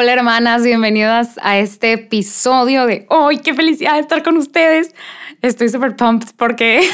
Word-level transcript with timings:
Hola 0.00 0.12
hermanas, 0.12 0.62
bienvenidas 0.62 1.40
a 1.42 1.58
este 1.58 1.94
episodio 1.94 2.86
de 2.86 3.04
hoy. 3.08 3.38
¡Qué 3.38 3.52
felicidad 3.52 3.98
estar 3.98 4.22
con 4.22 4.36
ustedes! 4.36 4.94
Estoy 5.42 5.70
súper 5.70 5.96
pumped 5.96 6.28
porque 6.36 6.88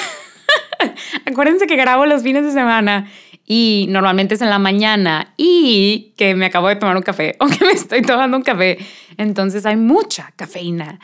acuérdense 1.27 1.67
que 1.67 1.77
grabo 1.77 2.06
los 2.06 2.23
fines 2.23 2.45
de 2.45 2.53
semana 2.53 3.11
y 3.45 3.89
normalmente 3.91 4.37
es 4.37 4.41
en 4.41 4.48
la 4.48 4.59
mañana 4.59 5.34
y 5.37 6.15
que 6.17 6.34
me 6.34 6.47
acabo 6.47 6.69
de 6.69 6.77
tomar 6.77 6.97
un 6.97 7.03
café 7.03 7.37
o 7.41 7.47
que 7.47 7.62
me 7.67 7.73
estoy 7.73 8.01
tomando 8.01 8.39
un 8.39 8.43
café. 8.43 8.78
Entonces 9.19 9.67
hay 9.67 9.77
mucha 9.77 10.33
cafeína, 10.34 10.98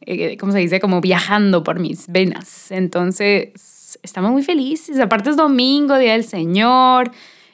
eh, 0.00 0.38
¿cómo 0.38 0.52
se 0.52 0.58
dice? 0.60 0.80
Como 0.80 1.02
viajando 1.02 1.62
por 1.62 1.80
mis 1.80 2.08
venas. 2.08 2.70
Entonces 2.72 3.98
estamos 4.02 4.30
muy 4.30 4.42
felices. 4.42 4.98
Aparte 4.98 5.28
es 5.28 5.36
domingo, 5.36 5.98
Día 5.98 6.12
del 6.12 6.24
Señor. 6.24 7.12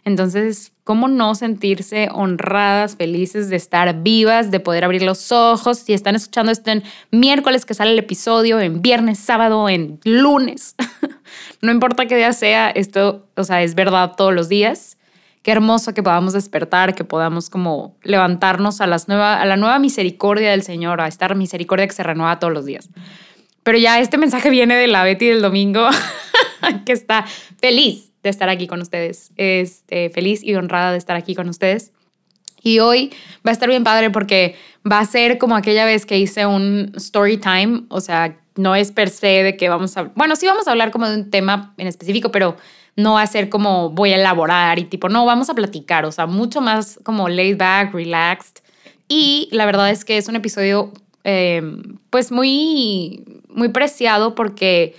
Entonces 0.08 0.72
¿Cómo 0.88 1.06
no 1.06 1.34
sentirse 1.34 2.08
honradas, 2.14 2.96
felices 2.96 3.50
de 3.50 3.56
estar 3.56 4.02
vivas, 4.02 4.50
de 4.50 4.58
poder 4.58 4.84
abrir 4.84 5.02
los 5.02 5.32
ojos? 5.32 5.80
Si 5.80 5.92
están 5.92 6.14
escuchando 6.14 6.50
esto 6.50 6.70
en 6.70 6.82
miércoles 7.10 7.66
que 7.66 7.74
sale 7.74 7.92
el 7.92 7.98
episodio, 7.98 8.58
en 8.58 8.80
viernes, 8.80 9.18
sábado, 9.18 9.68
en 9.68 10.00
lunes. 10.04 10.76
no 11.60 11.72
importa 11.72 12.06
qué 12.06 12.16
día 12.16 12.32
sea, 12.32 12.70
esto, 12.70 13.26
o 13.36 13.44
sea, 13.44 13.62
es 13.62 13.74
verdad 13.74 14.14
todos 14.16 14.32
los 14.32 14.48
días. 14.48 14.96
Qué 15.42 15.50
hermoso 15.50 15.92
que 15.92 16.02
podamos 16.02 16.32
despertar, 16.32 16.94
que 16.94 17.04
podamos 17.04 17.50
como 17.50 17.94
levantarnos 18.02 18.80
a, 18.80 18.86
las 18.86 19.08
nueva, 19.08 19.42
a 19.42 19.44
la 19.44 19.58
nueva 19.58 19.78
misericordia 19.78 20.52
del 20.52 20.62
Señor, 20.62 21.02
a 21.02 21.08
esta 21.08 21.28
misericordia 21.34 21.86
que 21.86 21.92
se 21.92 22.02
renueva 22.02 22.38
todos 22.38 22.54
los 22.54 22.64
días. 22.64 22.88
Pero 23.62 23.76
ya 23.76 24.00
este 24.00 24.16
mensaje 24.16 24.48
viene 24.48 24.74
de 24.74 24.86
la 24.86 25.04
Betty 25.04 25.26
del 25.26 25.42
domingo, 25.42 25.86
que 26.86 26.92
está 26.92 27.26
feliz 27.60 28.07
de 28.22 28.30
estar 28.30 28.48
aquí 28.48 28.66
con 28.66 28.80
ustedes. 28.80 29.32
Este, 29.36 30.10
feliz 30.10 30.42
y 30.42 30.54
honrada 30.54 30.92
de 30.92 30.98
estar 30.98 31.16
aquí 31.16 31.34
con 31.34 31.48
ustedes. 31.48 31.92
Y 32.62 32.80
hoy 32.80 33.12
va 33.46 33.50
a 33.50 33.52
estar 33.52 33.68
bien 33.68 33.84
padre 33.84 34.10
porque 34.10 34.56
va 34.90 34.98
a 34.98 35.04
ser 35.04 35.38
como 35.38 35.56
aquella 35.56 35.84
vez 35.84 36.06
que 36.06 36.18
hice 36.18 36.46
un 36.46 36.92
story 36.96 37.36
time, 37.36 37.82
o 37.88 38.00
sea, 38.00 38.36
no 38.56 38.74
es 38.74 38.90
per 38.90 39.10
se 39.10 39.42
de 39.44 39.56
que 39.56 39.68
vamos 39.68 39.96
a, 39.96 40.04
bueno, 40.14 40.34
sí 40.34 40.46
vamos 40.46 40.66
a 40.66 40.72
hablar 40.72 40.90
como 40.90 41.08
de 41.08 41.16
un 41.16 41.30
tema 41.30 41.74
en 41.76 41.86
específico, 41.86 42.30
pero 42.32 42.56
no 42.96 43.14
va 43.14 43.22
a 43.22 43.26
ser 43.26 43.48
como 43.48 43.90
voy 43.90 44.12
a 44.12 44.16
elaborar 44.16 44.78
y 44.80 44.84
tipo, 44.84 45.08
no, 45.08 45.24
vamos 45.24 45.48
a 45.48 45.54
platicar, 45.54 46.04
o 46.04 46.10
sea, 46.10 46.26
mucho 46.26 46.60
más 46.60 46.98
como 47.04 47.28
laid 47.28 47.56
back, 47.56 47.94
relaxed. 47.94 48.56
Y 49.06 49.48
la 49.52 49.64
verdad 49.64 49.90
es 49.90 50.04
que 50.04 50.18
es 50.18 50.28
un 50.28 50.34
episodio 50.34 50.92
eh, 51.22 51.62
pues 52.10 52.32
muy, 52.32 53.24
muy 53.48 53.68
preciado 53.68 54.34
porque 54.34 54.96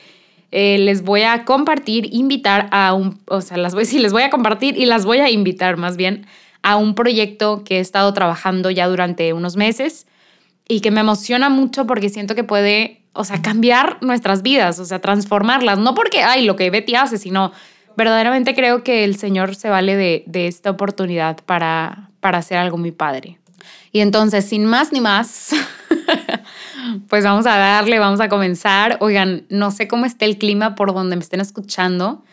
eh, 0.52 0.78
les 0.80 1.04
voy 1.04 1.22
a 1.22 1.46
compartir, 1.46 2.10
invitar 2.12 2.68
a 2.72 2.94
un, 2.94 3.20
o 3.28 3.42
sea, 3.42 3.58
las 3.58 3.74
voy, 3.74 3.86
sí, 3.86 4.00
les 4.00 4.12
voy 4.12 4.24
a 4.24 4.30
compartir 4.30 4.78
y 4.78 4.86
las 4.86 5.06
voy 5.06 5.20
a 5.20 5.30
invitar 5.30 5.78
más 5.78 5.98
bien 5.98 6.26
a 6.62 6.76
un 6.76 6.96
proyecto 6.96 7.64
que 7.64 7.78
he 7.78 7.80
estado 7.80 8.14
trabajando 8.14 8.70
ya 8.70 8.88
durante 8.88 9.32
unos 9.34 9.56
meses 9.56 10.08
y 10.68 10.82
que 10.82 10.92
me 10.92 11.00
emociona 11.02 11.50
mucho 11.50 11.88
porque 11.88 12.10
siento 12.10 12.36
que 12.36 12.44
puede, 12.44 13.02
o 13.14 13.24
sea, 13.24 13.42
cambiar 13.42 13.98
nuestras 14.02 14.42
vidas, 14.42 14.80
o 14.80 14.86
sea, 14.86 15.00
transformarlas, 15.00 15.80
no 15.80 15.96
porque, 15.96 16.22
ay, 16.22 16.46
lo 16.46 16.56
que 16.56 16.70
Betty 16.70 16.96
hace, 16.96 17.18
sino 17.18 17.52
verdaderamente 17.96 18.54
creo 18.56 18.84
que 18.84 19.04
el 19.04 19.16
Señor 19.16 19.56
se 19.56 19.70
vale 19.70 19.96
de, 19.96 20.24
de 20.28 20.48
esta 20.48 20.70
oportunidad 20.70 21.38
para, 21.46 22.10
para 22.20 22.40
hacer 22.40 22.58
algo 22.58 22.78
muy 22.78 22.92
padre. 22.92 23.40
Y 23.92 24.02
entonces, 24.02 24.46
sin 24.46 24.66
más 24.66 24.92
ni 24.92 25.02
más, 25.02 25.52
pues 27.08 27.24
vamos 27.24 27.46
a 27.46 27.58
darle, 27.58 28.00
vamos 28.00 28.20
a 28.20 28.30
comenzar. 28.30 28.98
Oigan, 29.02 29.46
no 29.50 29.72
sé 29.72 29.88
cómo 29.88 30.06
esté 30.06 30.26
el 30.26 30.38
clima 30.38 30.76
por 30.76 30.94
donde 30.94 31.16
me 31.16 31.22
estén 31.22 31.42
escuchando. 31.42 32.24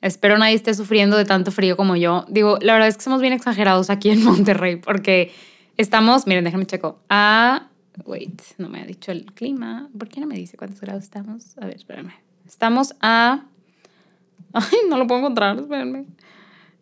Espero 0.00 0.36
nadie 0.36 0.54
esté 0.54 0.74
sufriendo 0.74 1.16
de 1.16 1.24
tanto 1.24 1.52
frío 1.52 1.76
como 1.76 1.96
yo. 1.96 2.24
Digo, 2.28 2.58
la 2.60 2.72
verdad 2.72 2.88
es 2.88 2.96
que 2.96 3.02
somos 3.02 3.20
bien 3.20 3.32
exagerados 3.32 3.88
aquí 3.88 4.10
en 4.10 4.24
Monterrey 4.24 4.76
porque 4.76 5.32
estamos, 5.76 6.26
miren, 6.26 6.44
déjenme 6.44 6.66
checo, 6.66 7.00
a... 7.08 7.68
Wait, 8.06 8.40
no 8.56 8.68
me 8.68 8.80
ha 8.80 8.86
dicho 8.86 9.12
el 9.12 9.26
clima. 9.26 9.88
¿Por 9.96 10.08
qué 10.08 10.20
no 10.20 10.26
me 10.26 10.34
dice 10.34 10.56
cuántos 10.56 10.80
grados 10.80 11.04
estamos? 11.04 11.56
A 11.58 11.66
ver, 11.66 11.76
espérenme. 11.76 12.14
Estamos 12.46 12.94
a... 13.00 13.44
Ay, 14.52 14.78
no 14.88 14.96
lo 14.96 15.06
puedo 15.06 15.20
encontrar, 15.20 15.58
espérenme. 15.58 16.06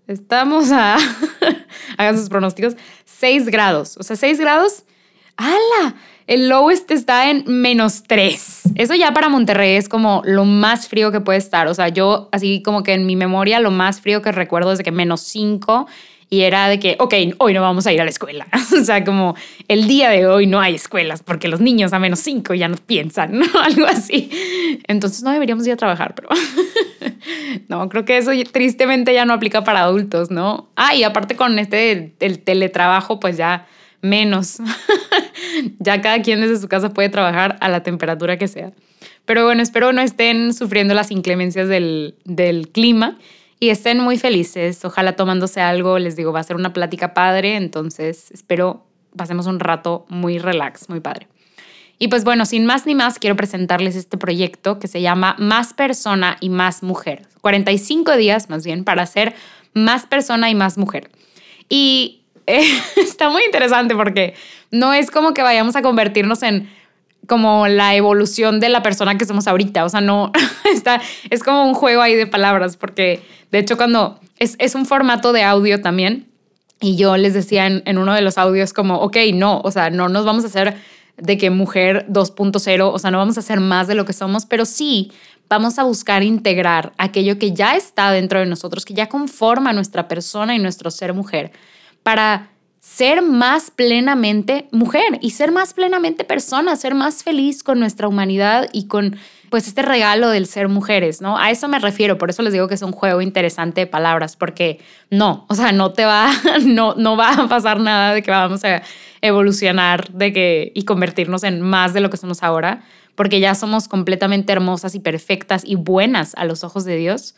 Estamos 0.07 0.71
a... 0.73 0.97
Hagan 1.99 2.17
sus 2.17 2.29
pronósticos. 2.29 2.77
6 3.05 3.47
grados. 3.47 3.97
O 3.99 4.03
sea, 4.03 4.17
6 4.17 4.41
grados. 4.41 4.85
¡Hala! 5.37 5.95
El 6.31 6.49
lowest 6.49 6.89
está 6.93 7.29
en 7.29 7.43
menos 7.49 8.05
3. 8.05 8.75
Eso 8.77 8.95
ya 8.95 9.13
para 9.13 9.29
Monterrey 9.29 9.75
es 9.75 9.89
como 9.89 10.23
lo 10.25 10.45
más 10.45 10.87
frío 10.87 11.11
que 11.11 11.21
puede 11.21 11.41
estar. 11.41 11.67
O 11.67 11.75
sea, 11.75 11.89
yo 11.89 12.29
así 12.31 12.63
como 12.63 12.85
que 12.85 12.93
en 12.93 13.05
mi 13.05 13.17
memoria 13.17 13.59
lo 13.59 13.73
más 13.73 14.01
frío 14.01 14.23
que 14.23 14.31
recuerdo 14.31 14.71
es 14.71 14.79
de 14.79 14.85
que 14.85 14.93
menos 14.93 15.23
5 15.23 15.89
y 16.29 16.43
era 16.43 16.69
de 16.69 16.79
que, 16.79 16.95
ok, 17.01 17.15
hoy 17.39 17.53
no 17.53 17.63
vamos 17.63 17.89
a 17.89 17.93
ir 17.93 18.01
a 18.01 18.05
la 18.05 18.11
escuela. 18.11 18.47
o 18.81 18.85
sea, 18.85 19.03
como 19.05 19.35
el 19.67 19.89
día 19.89 20.09
de 20.11 20.29
hoy 20.29 20.47
no 20.47 20.61
hay 20.61 20.77
escuelas 20.77 21.25
porque 21.25 21.49
los 21.49 21.59
niños 21.59 21.93
a 21.93 21.99
menos 21.99 22.21
5 22.21 22.55
ya 22.55 22.69
no 22.69 22.77
piensan, 22.77 23.33
¿no? 23.41 23.47
Algo 23.61 23.87
así. 23.87 24.31
Entonces 24.87 25.25
no 25.25 25.33
deberíamos 25.33 25.67
ir 25.67 25.73
a 25.73 25.77
trabajar, 25.77 26.15
pero 26.15 26.29
no, 27.69 27.89
creo 27.89 28.05
que 28.05 28.19
eso 28.19 28.31
tristemente 28.53 29.13
ya 29.13 29.25
no 29.25 29.33
aplica 29.33 29.65
para 29.65 29.81
adultos, 29.81 30.31
¿no? 30.31 30.69
Ah, 30.77 30.95
y 30.95 31.03
aparte 31.03 31.35
con 31.35 31.59
este, 31.59 32.15
el 32.21 32.39
teletrabajo, 32.39 33.19
pues 33.19 33.37
ya 33.37 33.67
menos. 34.03 34.59
ya 35.79 36.01
cada 36.01 36.23
quien 36.23 36.41
desde 36.41 36.59
su 36.59 36.69
casa 36.69 36.91
puede 36.91 37.09
trabajar 37.09 37.57
a 37.61 37.69
la 37.69 37.83
temperatura 37.83 38.39
que 38.39 38.49
sea. 38.49 38.73
Pero 39.25 39.45
bueno, 39.45 39.63
espero 39.63 39.93
no 39.93 40.01
estén 40.01 40.53
sufriendo 40.55 40.95
las 40.95 41.11
inclemencias 41.11 41.69
del, 41.69 42.15
del 42.25 42.69
clima 42.69 43.19
y 43.61 43.69
estén 43.69 44.01
muy 44.01 44.19
felices. 44.19 44.85
Ojalá 44.85 45.17
tomándose 45.17 45.61
algo, 45.61 45.99
les 45.99 46.17
digo, 46.17 46.33
va 46.33 46.41
a 46.41 46.45
ser 46.45 46.57
una 46.57 46.73
plática 46.73 47.15
padre, 47.15 47.57
entonces 47.57 48.31
espero 48.33 48.87
pasemos 49.17 49.47
un 49.47 49.61
rato 49.61 50.07
muy 50.09 50.39
relax, 50.39 50.89
muy 50.89 51.01
padre. 51.01 51.29
Y 51.99 52.09
pues 52.09 52.25
bueno, 52.25 52.47
sin 52.47 52.65
más 52.65 52.87
ni 52.87 52.95
más, 52.95 53.19
quiero 53.19 53.37
presentarles 53.37 53.95
este 53.95 54.17
proyecto 54.17 54.79
que 54.79 54.89
se 54.89 55.03
llama 55.03 55.37
Más 55.39 55.75
persona 55.75 56.39
y 56.41 56.49
más 56.49 56.83
mujer. 56.83 57.27
45 57.43 58.17
días 58.17 58.49
más 58.49 58.65
bien 58.65 58.85
para 58.85 59.05
ser 59.05 59.35
más 59.75 60.07
persona 60.07 60.49
y 60.49 60.55
más 60.55 60.79
mujer. 60.79 61.11
Y 61.69 62.20
está 62.97 63.31
muy 63.31 63.43
interesante 63.45 63.95
porque 63.95 64.35
no 64.71 64.93
es 64.93 65.11
como 65.11 65.35
que 65.35 65.43
vayamos 65.43 65.77
a 65.77 65.83
convertirnos 65.83 66.43
en 66.43 66.69
como 67.27 67.69
la 67.69 67.95
evolución 67.95 68.61
de 68.61 68.69
la 68.69 68.83
persona 68.83 69.17
que 69.17 69.25
somos 69.25 69.47
ahorita. 69.47 69.85
O 69.85 69.89
sea, 69.89 70.01
no, 70.01 70.33
está, 70.75 71.01
es 71.31 71.43
como 71.43 71.65
un 71.65 71.75
juego 71.75 72.03
ahí 72.03 72.15
de 72.15 72.27
palabras, 72.27 72.77
porque 72.77 73.23
de 73.51 73.59
hecho 73.59 73.77
cuando 73.77 74.19
es, 74.39 74.57
es 74.59 74.75
un 74.75 74.87
formato 74.87 75.33
de 75.33 75.43
audio 75.43 75.81
también, 75.81 76.27
y 76.81 76.97
yo 76.97 77.17
les 77.17 77.35
decía 77.35 77.67
en, 77.67 77.83
en, 77.85 77.99
uno 77.99 78.15
de 78.15 78.23
los 78.23 78.39
audios 78.39 78.73
como, 78.73 78.97
ok, 78.97 79.17
no, 79.35 79.61
o 79.61 79.71
sea, 79.71 79.91
no 79.91 80.09
nos 80.09 80.25
vamos 80.25 80.45
a 80.45 80.47
hacer 80.47 80.77
de 81.19 81.37
que 81.37 81.51
mujer 81.51 82.07
2.0, 82.09 82.91
o 82.91 82.99
sea, 82.99 83.11
no 83.11 83.19
vamos 83.19 83.37
a 83.37 83.41
hacer 83.41 83.61
más 83.61 83.87
de 83.87 83.95
lo 83.95 84.07
que 84.07 84.15
somos, 84.15 84.47
pero 84.47 84.65
sí 84.65 85.13
vamos 85.51 85.79
a 85.79 85.83
buscar 85.83 86.23
integrar 86.23 86.93
aquello 86.97 87.39
que 87.39 87.53
ya 87.53 87.77
está 87.77 88.11
dentro 88.13 88.39
de 88.41 88.47
nosotros, 88.47 88.85
que 88.85 88.95
ya 88.95 89.09
conforma 89.09 89.73
nuestra 89.73 90.09
persona 90.09 90.55
y 90.55 90.59
nuestro 90.59 90.91
ser 90.91 91.13
mujer 91.13 91.53
para 92.03 92.51
ser 92.81 93.21
más 93.21 93.71
plenamente 93.71 94.67
mujer 94.73 95.19
y 95.21 95.31
ser 95.31 95.53
más 95.53 95.75
plenamente 95.75 96.25
persona, 96.25 96.75
ser 96.77 96.95
más 96.95 97.23
feliz 97.23 97.63
con 97.63 97.79
nuestra 97.79 98.09
humanidad 98.09 98.69
y 98.73 98.87
con 98.87 99.17
pues 99.51 99.69
este 99.69 99.83
regalo 99.83 100.31
del 100.31 100.47
ser 100.47 100.69
mujeres, 100.69 101.21
¿no? 101.21 101.37
A 101.37 101.51
eso 101.51 101.69
me 101.69 101.79
refiero, 101.79 102.17
por 102.17 102.31
eso 102.31 102.43
les 102.43 102.53
digo 102.53 102.69
que 102.69 102.75
es 102.75 102.83
un 102.83 102.93
juego 102.93 103.21
interesante 103.21 103.83
de 103.83 103.87
palabras, 103.87 104.37
porque 104.37 104.81
no, 105.11 105.45
o 105.49 105.55
sea, 105.55 105.73
no 105.73 105.93
te 105.93 106.05
va, 106.05 106.31
no, 106.65 106.95
no 106.95 107.17
va 107.17 107.35
a 107.35 107.49
pasar 107.49 107.81
nada 107.81 108.15
de 108.15 108.23
que 108.23 108.31
vamos 108.31 108.65
a 108.65 108.83
evolucionar 109.21 110.11
de 110.13 110.33
que, 110.33 110.73
y 110.75 110.85
convertirnos 110.85 111.43
en 111.43 111.61
más 111.61 111.93
de 111.93 112.01
lo 112.01 112.09
que 112.09 112.17
somos 112.17 112.43
ahora, 112.43 112.83
porque 113.15 113.41
ya 113.41 113.55
somos 113.55 113.89
completamente 113.89 114.53
hermosas 114.53 114.95
y 114.95 115.01
perfectas 115.01 115.65
y 115.67 115.75
buenas 115.75 116.35
a 116.37 116.45
los 116.45 116.65
ojos 116.65 116.85
de 116.85 116.97
Dios. 116.97 117.35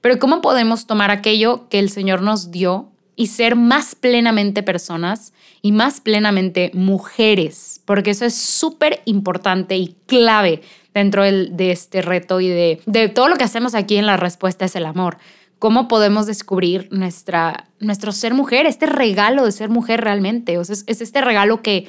Pero 0.00 0.18
¿cómo 0.18 0.40
podemos 0.40 0.86
tomar 0.86 1.10
aquello 1.10 1.68
que 1.68 1.80
el 1.80 1.90
Señor 1.90 2.22
nos 2.22 2.50
dio 2.52 2.92
y 3.16 3.28
ser 3.28 3.56
más 3.56 3.94
plenamente 3.94 4.62
personas 4.62 5.32
y 5.62 5.72
más 5.72 6.00
plenamente 6.00 6.70
mujeres? 6.74 7.80
Porque 7.84 8.10
eso 8.10 8.24
es 8.24 8.34
súper 8.34 9.02
importante 9.06 9.76
y 9.76 9.96
clave 10.06 10.62
dentro 10.94 11.24
de 11.24 11.70
este 11.70 12.02
reto 12.02 12.40
y 12.40 12.48
de, 12.48 12.80
de 12.86 13.08
todo 13.08 13.28
lo 13.28 13.36
que 13.36 13.44
hacemos 13.44 13.74
aquí 13.74 13.96
en 13.96 14.06
la 14.06 14.16
respuesta 14.16 14.64
es 14.64 14.76
el 14.76 14.86
amor 14.86 15.18
cómo 15.58 15.88
podemos 15.88 16.26
descubrir 16.26 16.88
nuestra, 16.90 17.68
nuestro 17.80 18.12
ser 18.12 18.34
mujer, 18.34 18.66
este 18.66 18.86
regalo 18.86 19.44
de 19.44 19.52
ser 19.52 19.68
mujer 19.68 20.00
realmente. 20.00 20.58
O 20.58 20.64
sea, 20.64 20.76
es, 20.86 21.00
este 21.00 21.20
regalo 21.20 21.62
que 21.62 21.88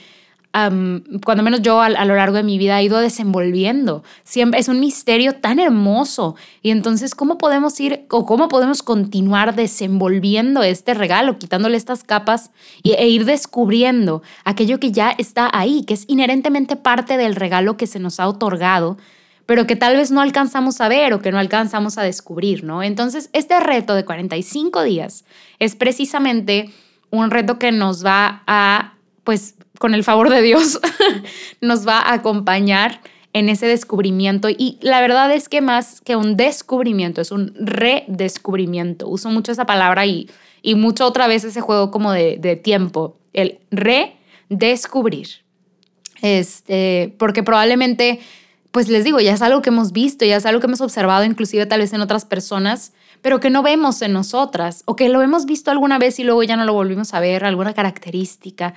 cuando 0.51 1.43
menos 1.43 1.61
yo 1.61 1.81
a, 1.81 1.89
lo 1.89 2.15
largo 2.15 2.37
de 2.37 2.43
mi 2.43 2.57
vida 2.57 2.79
he 2.79 2.83
ido 2.83 2.97
desenvolviendo. 2.99 4.03
Siempre 4.23 4.59
es 4.59 4.67
un 4.67 4.79
misterio 4.79 5.33
tan 5.33 5.59
hermoso. 5.59 6.35
Y 6.63 6.71
entonces, 6.71 7.13
¿cómo 7.13 7.37
podemos 7.37 7.79
ir 7.79 8.05
o 8.09 8.25
cómo 8.25 8.47
podemos 8.47 8.81
continuar 8.81 9.55
desenvolviendo 9.55 10.63
este 10.63 10.93
regalo, 10.93 11.37
quitándole 11.37 11.77
estas 11.77 12.03
capas 12.03 12.51
e 12.83 13.07
ir 13.07 13.25
descubriendo 13.25 14.23
aquello 14.45 14.79
que 14.79 14.91
ya 14.91 15.11
está 15.11 15.49
ahí, 15.53 15.83
que 15.83 15.93
es 15.93 16.05
inherentemente 16.07 16.75
parte 16.75 17.17
del 17.17 17.35
regalo 17.35 17.77
que 17.77 17.85
se 17.85 17.99
nos 17.99 18.19
ha 18.19 18.27
otorgado 18.27 18.97
pero 19.47 19.65
que 19.65 19.77
tal 19.77 19.95
vez 19.95 20.11
no 20.11 20.21
alcanzamos 20.21 20.81
a 20.81 20.89
ver 20.89 21.13
o 21.13 21.21
que 21.21 21.31
no 21.31 21.39
alcanzamos 21.39 21.97
a 21.97 22.03
descubrir, 22.03 22.65
¿no? 22.65 22.83
Entonces, 22.83 23.29
este 23.31 23.57
reto 23.61 23.95
de 23.95 24.03
45 24.03 24.83
días 24.83 25.23
es 25.57 25.75
precisamente 25.75 26.69
un 27.09 27.31
reto 27.31 27.57
que 27.57 27.71
nos 27.71 28.05
va 28.05 28.43
a, 28.45 28.95
pues, 29.23 29.55
con 29.79 29.93
el 29.93 30.03
favor 30.03 30.29
de 30.29 30.41
Dios, 30.41 30.79
nos 31.61 31.87
va 31.87 31.99
a 31.99 32.13
acompañar 32.13 33.01
en 33.33 33.49
ese 33.49 33.67
descubrimiento. 33.67 34.49
Y 34.49 34.77
la 34.81 35.01
verdad 35.01 35.31
es 35.31 35.49
que 35.49 35.61
más 35.61 36.01
que 36.01 36.15
un 36.15 36.37
descubrimiento, 36.37 37.21
es 37.21 37.31
un 37.31 37.53
redescubrimiento. 37.59 39.07
Uso 39.07 39.29
mucho 39.29 39.51
esa 39.51 39.65
palabra 39.65 40.05
y, 40.05 40.29
y 40.61 40.75
mucho 40.75 41.05
otra 41.05 41.27
vez 41.27 41.43
ese 41.43 41.61
juego 41.61 41.91
como 41.91 42.11
de, 42.11 42.37
de 42.37 42.55
tiempo, 42.55 43.17
el 43.33 43.59
redescubrir. 43.71 45.27
Este, 46.21 47.13
porque 47.19 47.43
probablemente 47.43 48.19
pues 48.71 48.89
les 48.89 49.03
digo, 49.03 49.19
ya 49.19 49.33
es 49.33 49.41
algo 49.41 49.63
que 49.63 49.69
hemos 49.69 49.91
visto, 49.91 50.23
ya 50.23 50.35
es 50.35 50.45
algo 50.45 50.59
que 50.59 50.67
hemos 50.67 50.81
observado 50.81 51.23
inclusive 51.23 51.65
tal 51.65 51.79
vez 51.79 51.93
en 51.93 52.01
otras 52.01 52.25
personas, 52.25 52.93
pero 53.23 53.39
que 53.39 53.49
no 53.49 53.63
vemos 53.63 54.03
en 54.03 54.13
nosotras, 54.13 54.83
o 54.85 54.95
que 54.95 55.09
lo 55.09 55.23
hemos 55.23 55.45
visto 55.45 55.71
alguna 55.71 55.97
vez 55.97 56.19
y 56.19 56.23
luego 56.23 56.43
ya 56.43 56.57
no 56.57 56.63
lo 56.63 56.73
volvimos 56.73 57.15
a 57.15 57.19
ver, 57.19 57.43
alguna 57.43 57.73
característica 57.73 58.75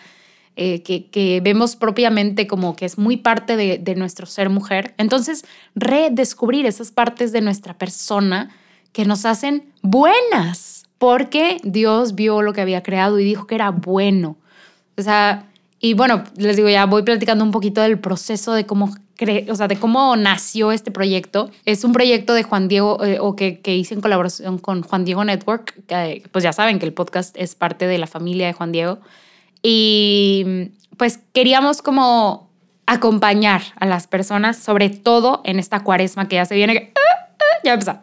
eh, 0.63 0.83
que, 0.83 1.41
vemos 1.43 1.75
propiamente 1.75 2.47
como 2.47 2.77
que 2.77 2.85
es 2.85 2.99
muy 2.99 3.17
parte 3.17 3.57
de, 3.57 3.95
nuestro 3.95 4.27
ser 4.27 4.51
mujer. 4.51 4.93
Entonces, 4.99 5.47
redescubrir 5.75 6.67
esas 6.67 6.91
partes 6.91 7.33
de 7.33 7.41
nuestra 7.41 7.79
persona 7.79 8.51
que 8.93 9.07
nos 9.07 9.25
hacen 9.25 9.73
buenas, 9.81 10.87
porque 10.99 11.57
Dios 11.63 12.15
vio 12.15 12.43
lo 12.43 12.53
que 12.53 12.61
había 12.61 12.83
creado 12.83 13.19
y 13.19 13.25
dijo 13.25 13.47
que 13.47 13.55
era 13.55 13.71
bueno. 13.71 14.37
O 14.99 15.03
sea, 15.03 15.49
y 15.79 15.95
bueno, 15.95 16.25
les 16.37 16.57
digo, 16.57 16.69
ya 16.69 16.85
voy 16.85 17.05
platicando 17.05 17.43
un 17.43 17.53
poquito 17.53 17.81
del 17.81 17.99
proceso 17.99 18.53
de 18.53 18.67
cómo 18.67 18.95
o 19.51 19.55
sea, 19.55 19.67
de 19.67 19.77
cómo 19.77 20.15
nació 20.17 20.73
este 20.73 20.91
proyecto. 20.91 21.51
Es 21.65 21.85
un 21.85 21.95
proyecto 21.95 22.35
de 22.35 22.43
Juan 22.43 22.69
Diego, 22.69 23.03
eh, 23.03 23.19
o 23.19 23.35
que, 23.35 23.61
que, 23.61 23.77
hice 23.77 23.95
en 23.95 24.03
colaboración 24.03 24.59
con 24.59 24.83
Juan 24.83 25.07
Diego 25.07 25.25
Network, 25.25 25.75
pues 26.33 26.45
ya 26.45 26.53
saben 26.53 26.79
que 26.79 26.85
el 26.85 26.93
podcast 26.93 27.35
es 27.39 27.55
parte 27.55 27.87
de 27.87 27.97
la 27.97 28.07
familia 28.07 28.47
de 28.47 28.53
Juan 28.53 28.73
Diego. 28.73 28.99
Y 29.63 30.71
pues 30.97 31.21
queríamos 31.33 31.83
como 31.83 32.51
acompañar 32.87 33.63
a 33.77 33.87
las 33.87 34.07
personas, 34.07 34.57
sobre 34.57 34.91
todo 34.91 35.43
en 35.45 35.59
esta 35.59 35.85
cuaresma 35.85 36.29
que 36.29 36.37
ya 36.37 36.45
se 36.45 36.55
viene, 36.55 36.93
ah, 36.95 37.01
ah, 37.39 37.61
ya 37.65 37.73
empezó. 37.75 37.99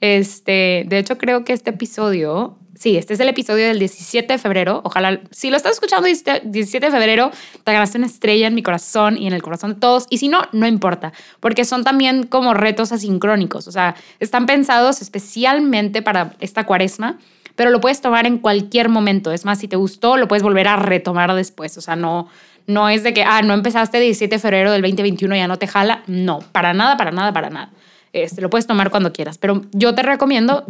Este, 0.00 0.84
de 0.86 0.98
hecho, 0.98 1.16
creo 1.16 1.44
que 1.44 1.52
este 1.52 1.70
episodio 1.70 2.58
Sí, 2.76 2.98
este 2.98 3.14
es 3.14 3.20
el 3.20 3.28
episodio 3.28 3.66
del 3.66 3.78
17 3.78 4.34
de 4.34 4.38
febrero. 4.38 4.82
Ojalá, 4.84 5.20
si 5.30 5.48
lo 5.48 5.56
estás 5.56 5.72
escuchando 5.72 6.06
17 6.06 6.86
de 6.86 6.92
febrero, 6.92 7.30
te 7.64 7.72
ganaste 7.72 7.96
una 7.96 8.06
estrella 8.06 8.46
en 8.48 8.54
mi 8.54 8.62
corazón 8.62 9.16
y 9.16 9.26
en 9.26 9.32
el 9.32 9.42
corazón 9.42 9.74
de 9.74 9.80
todos. 9.80 10.06
Y 10.10 10.18
si 10.18 10.28
no, 10.28 10.42
no 10.52 10.66
importa, 10.66 11.12
porque 11.40 11.64
son 11.64 11.84
también 11.84 12.26
como 12.26 12.52
retos 12.52 12.92
asincrónicos. 12.92 13.66
O 13.66 13.72
sea, 13.72 13.96
están 14.20 14.44
pensados 14.44 15.00
especialmente 15.00 16.02
para 16.02 16.34
esta 16.38 16.64
cuaresma, 16.64 17.18
pero 17.56 17.70
lo 17.70 17.80
puedes 17.80 18.00
tomar 18.00 18.26
en 18.26 18.38
cualquier 18.38 18.88
momento. 18.88 19.32
Es 19.32 19.44
más, 19.44 19.58
si 19.58 19.66
te 19.66 19.76
gustó, 19.76 20.16
lo 20.16 20.28
puedes 20.28 20.42
volver 20.42 20.68
a 20.68 20.76
retomar 20.76 21.34
después. 21.34 21.76
O 21.76 21.80
sea, 21.80 21.96
no, 21.96 22.28
no 22.66 22.88
es 22.88 23.02
de 23.02 23.12
que, 23.12 23.24
ah, 23.24 23.42
no 23.42 23.54
empezaste 23.54 23.98
el 23.98 24.04
17 24.04 24.36
de 24.36 24.38
febrero 24.38 24.70
del 24.72 24.82
2021 24.82 25.34
y 25.34 25.38
ya 25.38 25.48
no 25.48 25.56
te 25.58 25.66
jala. 25.66 26.02
No, 26.06 26.38
para 26.52 26.72
nada, 26.72 26.96
para 26.96 27.10
nada, 27.10 27.32
para 27.32 27.50
nada. 27.50 27.70
Este, 28.12 28.40
lo 28.40 28.50
puedes 28.50 28.66
tomar 28.66 28.90
cuando 28.90 29.12
quieras, 29.12 29.36
pero 29.38 29.62
yo 29.72 29.94
te 29.94 30.02
recomiendo 30.02 30.64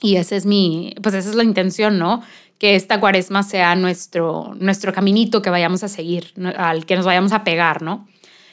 y 0.00 0.16
ese 0.16 0.36
es 0.36 0.46
mi, 0.46 0.94
pues 1.02 1.14
esa 1.14 1.28
es 1.28 1.34
la 1.34 1.44
intención, 1.44 1.98
¿no? 1.98 2.22
Que 2.58 2.76
esta 2.76 3.00
cuaresma 3.00 3.42
sea 3.42 3.74
nuestro, 3.74 4.54
nuestro 4.58 4.92
caminito 4.92 5.42
que 5.42 5.50
vayamos 5.50 5.82
a 5.82 5.88
seguir, 5.88 6.32
al 6.56 6.86
que 6.86 6.96
nos 6.96 7.04
vayamos 7.04 7.32
a 7.32 7.44
pegar, 7.44 7.82
¿no? 7.82 8.06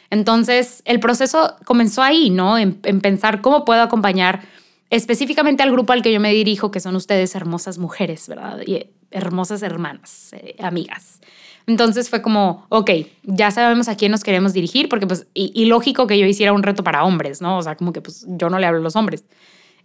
Entonces, 0.09 0.81
el 0.85 0.99
proceso 0.99 1.55
comenzó 1.65 2.01
ahí, 2.01 2.29
¿no? 2.29 2.57
En, 2.57 2.73
pensar 2.73 3.41
cómo 3.41 3.65
puedo 3.65 3.81
acompañar 3.81 4.41
específicamente 4.89 5.63
al 5.63 5.71
grupo 5.71 5.93
al 5.93 6.01
que 6.01 6.11
yo 6.11 6.19
me 6.19 6.33
dirijo, 6.33 6.71
que 6.71 6.79
son 6.79 6.95
ustedes 6.95 7.35
hermosas 7.35 7.77
mujeres, 7.77 8.27
¿verdad? 8.27 8.61
Y 8.65 8.87
hermosas 9.11 9.63
hermanas, 9.63 10.33
eh, 10.33 10.55
amigas. 10.59 11.21
Entonces 11.67 12.09
fue 12.09 12.21
como, 12.21 12.65
ok, 12.69 12.91
ya 13.23 13.49
sabemos 13.49 13.87
a 13.87 13.95
quién 13.95 14.11
nos 14.11 14.23
queremos 14.23 14.53
dirigir, 14.53 14.87
porque 14.87 15.07
pues, 15.07 15.27
y, 15.33 15.51
y, 15.55 15.65
lógico 15.65 16.05
que 16.05 16.19
yo 16.19 16.25
hiciera 16.27 16.53
un 16.53 16.61
reto 16.61 16.83
para 16.83 17.03
hombres, 17.03 17.41
¿no? 17.41 17.57
O 17.57 17.61
sea, 17.63 17.75
como 17.75 17.91
que 17.91 18.01
pues 18.01 18.25
yo 18.27 18.49
no 18.49 18.59
le 18.59 18.67
hablo 18.67 18.79
a 18.79 18.83
los 18.83 18.95
hombres. 18.95 19.25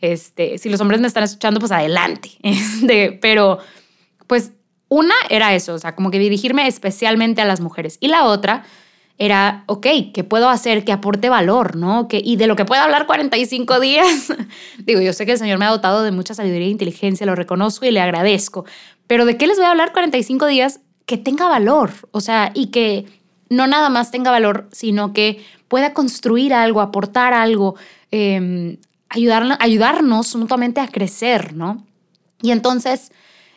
Este, 0.01 0.59
si 0.59 0.69
los 0.69 0.81
hombres 0.81 1.01
me 1.01 1.07
están 1.07 1.25
escuchando, 1.25 1.61
pues 1.61 1.73
adelante. 1.73 2.31
Este, 2.43 3.19
pero, 3.21 3.59
pues, 4.27 4.53
una 4.89 5.15
era 5.29 5.55
eso, 5.55 5.75
o 5.75 5.79
sea, 5.79 5.95
como 5.95 6.11
que 6.11 6.19
dirigirme 6.19 6.67
especialmente 6.67 7.41
a 7.41 7.45
las 7.45 7.61
mujeres. 7.61 7.97
Y 8.01 8.09
la 8.09 8.25
otra 8.25 8.65
era, 9.21 9.65
ok, 9.67 9.87
¿qué 10.15 10.25
puedo 10.25 10.49
hacer 10.49 10.83
que 10.83 10.93
aporte 10.93 11.29
valor, 11.29 11.77
no? 11.77 12.09
Y 12.11 12.37
de 12.37 12.47
lo 12.47 12.57
que 12.57 12.65
pueda 12.65 12.85
hablar 12.85 13.05
45 13.05 13.79
días. 13.79 14.33
Digo, 14.79 15.03
yo 15.03 15.13
sé 15.13 15.27
que 15.27 15.33
el 15.33 15.39
Señor 15.39 15.59
me 15.59 15.67
ha 15.67 15.71
dotado 15.71 16.03
de 16.03 16.11
mucha 16.11 16.33
sabiduría 16.33 16.67
e 16.67 16.71
inteligencia, 16.71 17.27
lo 17.27 17.35
reconozco 17.35 17.85
y 17.85 17.91
le 17.91 18.01
agradezco. 18.01 18.65
Pero 19.07 19.27
¿de 19.27 19.37
qué 19.37 19.47
les 19.47 19.59
voy 19.59 19.67
a 19.67 19.73
hablar 19.73 19.93
45 19.93 20.47
días 20.47 20.81
que 21.05 21.19
tenga 21.19 21.49
valor? 21.49 21.91
O 22.13 22.23
sea, 22.23 22.51
y 22.55 22.69
que 22.69 23.05
no 23.51 23.67
nada 23.67 23.91
más 23.91 24.11
tenga 24.11 24.31
valor, 24.31 24.69
sino 24.73 25.13
que 25.13 25.45
pueda 25.69 25.93
construir 25.93 26.55
algo, 26.55 26.81
aportar 26.81 27.35
algo, 27.35 27.75
eh, 28.13 28.79
ayudar, 29.11 29.59
ayudarnos 29.61 30.35
mutuamente 30.35 30.81
a 30.81 30.89
crecer, 30.89 31.55
¿no? 31.55 31.87
Y 32.41 32.53
entonces, 32.53 33.13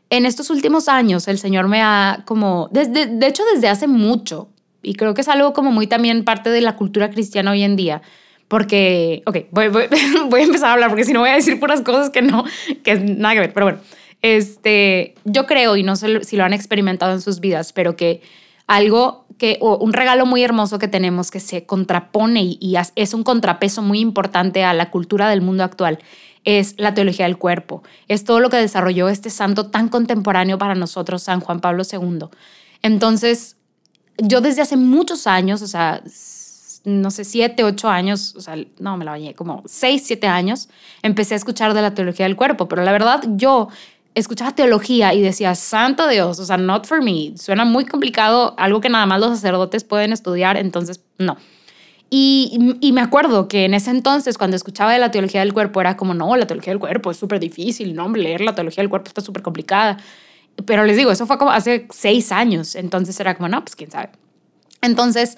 en 0.10 0.26
estos 0.26 0.50
últimos 0.50 0.90
años, 0.90 1.30
el 1.30 1.40
Señor 1.40 1.70
me 1.70 1.82
ha 1.82 2.24
como, 2.26 2.68
desde, 2.74 3.06
de 3.06 3.28
hecho 3.28 3.44
desde 3.54 3.70
hace 3.70 3.88
mucho, 3.88 4.50
y 4.84 4.96
creo 4.96 5.13
que 5.13 5.22
es 5.22 5.30
algo 5.30 5.54
como 5.54 5.72
muy 5.72 5.88
también 5.88 6.24
parte 6.24 6.50
de 6.50 6.62
la 6.62 6.75
cultura 6.75 7.10
cristiana 7.10 7.52
hoy 7.52 7.63
en 7.63 7.75
día, 7.75 8.02
porque, 8.48 9.24
ok, 9.25 9.38
voy, 9.52 9.70
voy, 9.70 9.86
voy 10.30 10.42
a 10.42 10.44
empezar 10.44 10.70
a 10.70 10.74
hablar 10.74 10.90
porque 10.90 11.06
si 11.06 11.13
no 11.13 11.22
voy 11.22 11.30
a 11.30 11.36
decir 11.36 11.60
puras 11.60 11.82
cosas 11.82 12.10
que 12.10 12.22
no, 12.22 12.44
que 12.84 12.96
nada 12.96 13.34
que 13.34 13.40
ver, 13.40 13.54
pero 13.54 13.66
bueno, 13.66 13.80
este, 14.22 15.16
yo 15.25 15.46
creo, 15.46 15.75
y 15.75 15.84
no 15.84 15.96
sé 15.96 16.24
si 16.24 16.38
lo 16.38 16.44
han 16.44 16.54
experimentado 16.54 17.13
en 17.13 17.22
sus 17.22 17.40
vidas, 17.40 17.74
pero 17.74 17.96
que 17.96 18.22
algo 18.68 19.25
que, 19.38 19.58
o 19.60 19.78
un 19.78 19.92
regalo 19.92 20.25
muy 20.25 20.44
hermoso 20.44 20.80
que 20.80 20.88
tenemos 20.88 21.30
que 21.30 21.40
se 21.40 21.66
contrapone 21.66 22.42
y, 22.44 22.75
es 22.96 23.13
un 23.13 23.24
contrapeso 23.24 23.82
muy 23.82 24.00
importante 24.00 24.63
a 24.63 24.74
la 24.74 24.92
cultura 24.92 25.30
del 25.30 25.42
mundo 25.42 25.63
actual, 25.63 26.00
es 26.46 26.75
la 26.78 26.94
teología 26.94 27.25
del 27.25 27.38
cuerpo. 27.38 27.84
Es 28.08 28.24
todo 28.24 28.40
lo 28.40 28.50
que 28.50 28.58
desarrolló 28.58 29.10
este 29.10 29.30
santo 29.30 29.68
tan 29.68 29.90
contemporáneo 29.90 30.58
para 30.58 30.75
nosotros, 30.75 31.24
San 31.24 31.42
Juan 31.42 31.60
Pablo 31.60 31.84
II. 31.90 32.28
Entonces, 32.82 33.58
yo 34.17 34.41
desde 34.41 34.62
hace 34.62 34.77
muchos 34.77 35.27
años, 35.27 35.62
o 35.62 35.67
sea, 35.67 36.01
no 36.84 37.12
sé, 37.12 37.24
siete, 37.24 37.63
ocho 37.63 37.89
años, 37.89 38.36
o 38.36 38.41
sea, 38.41 38.55
no 38.79 38.98
me 38.98 39.05
la 39.05 39.12
bañé, 39.12 39.34
como 39.34 39.63
seis, 39.65 40.03
siete 40.05 40.27
años, 40.27 40.70
empecé 41.01 41.34
a 41.34 41.38
escuchar 41.38 41.74
de 41.74 41.82
la 41.82 41.93
teología 41.93 42.25
del 42.25 42.36
cuerpo, 42.36 42.67
pero 42.67 42.84
la 42.84 42.91
verdad 42.91 43.24
yo 43.36 43.70
escuchaba 44.15 44.53
teología 44.53 45.13
y 45.13 45.22
decía, 45.22 45.55
santo 45.55 46.08
Dios, 46.08 46.39
o 46.39 46.46
sea, 46.46 46.58
not 46.58 46.86
for 46.86 47.01
me. 47.01 47.34
Suena 47.38 47.65
muy 47.65 47.86
complicado, 47.86 48.53
algo 48.58 48.82
que 48.82 48.89
nada 48.89 49.05
más 49.05 49.20
los 49.20 49.29
sacerdotes 49.29 49.84
pueden 49.84 50.13
estudiar, 50.13 50.58
entonces 50.58 51.01
no. 51.17 51.38
Y, 52.10 52.77
y, 52.79 52.91
me 52.91 53.01
acuerdo 53.01 53.48
que 53.48 53.65
en 53.65 53.74
ese 53.74 53.89
entonces, 53.89 54.38
cuando 54.38 54.55
escuchaba 54.55 54.93
de 54.93 55.00
la 55.00 55.10
teología 55.10 55.39
del 55.39 55.51
cuerpo, 55.51 55.82
era 55.82 55.98
como, 55.98 56.13
no, 56.13 56.36
la 56.36 56.46
teología 56.46 56.72
del 56.72 56.79
cuerpo 56.79 57.10
es 57.10 57.17
súper 57.17 57.39
difícil, 57.39 57.96
no, 57.96 58.08
leer 58.10 58.41
la 58.41 58.53
teología 58.53 58.84
del 58.84 58.89
cuerpo 58.89 59.08
está 59.08 59.22
súper 59.22 59.41
complicada. 59.41 59.98
Pero 60.66 60.86
les 60.86 60.98
digo, 60.98 61.12
eso 61.12 61.26
fue 61.26 61.38
como 61.38 61.52
hace 61.52 61.88
seis 61.90 62.32
años, 62.32 62.76
entonces 62.76 63.20
era 63.20 63.36
como, 63.36 63.50
no, 63.50 63.62
pues 63.62 63.76
quién 63.76 63.92
sabe. 63.92 64.10
Entonces, 64.82 65.38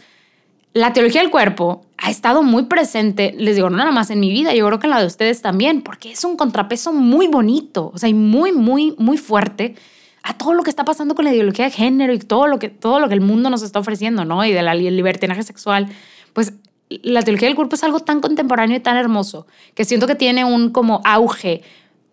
la 0.74 0.92
teología 0.92 1.22
del 1.22 1.32
cuerpo 1.32 1.86
ha 1.98 2.10
estado 2.10 2.44
muy 2.44 2.64
presente, 2.64 3.34
les 3.38 3.56
digo, 3.56 3.70
no 3.70 3.78
nada 3.78 3.92
más 3.92 4.10
en 4.10 4.20
mi 4.20 4.30
vida, 4.30 4.54
yo 4.54 4.68
creo 4.68 4.80
que 4.80 4.88
en 4.88 4.92
la 4.92 5.00
de 5.00 5.08
ustedes 5.08 5.42
también, 5.42 5.82
porque 5.82 6.12
es 6.12 6.24
un 6.26 6.36
contrapeso 6.36 6.92
muy 6.92 7.28
bonito, 7.28 7.92
o 7.94 7.98
sea, 7.98 8.10
y 8.10 8.14
muy, 8.14 8.52
muy, 8.52 8.94
muy 8.98 9.18
fuerte 9.18 9.76
a 10.22 10.38
todo 10.38 10.54
lo 10.54 10.64
que 10.64 10.72
está 10.72 10.84
pasando 10.84 11.16
con 11.16 11.24
la 11.24 11.34
ideología 11.34 11.66
de 11.66 11.72
género 11.72 12.12
y 12.12 12.20
todo 12.20 12.48
lo 12.48 12.60
que, 12.60 12.70
todo 12.70 13.00
lo 13.00 13.08
que 13.08 13.14
el 13.14 13.22
mundo 13.22 13.50
nos 13.50 13.62
está 13.62 13.80
ofreciendo, 13.80 14.26
¿no? 14.26 14.44
Y 14.44 14.52
del 14.52 14.66
libertinaje 14.98 15.44
sexual. 15.44 15.88
Pues 16.34 16.54
la 16.90 17.22
teología 17.22 17.48
del 17.48 17.56
cuerpo 17.56 17.76
es 17.76 17.84
algo 17.84 18.00
tan 18.00 18.22
contemporáneo 18.22 18.76
y 18.76 18.80
tan 18.80 18.98
hermoso 18.98 19.46
que 19.76 19.86
siento 19.86 20.08
que 20.08 20.16
tiene 20.16 20.44
un 20.44 20.72
como 20.72 21.02
auge 21.06 21.62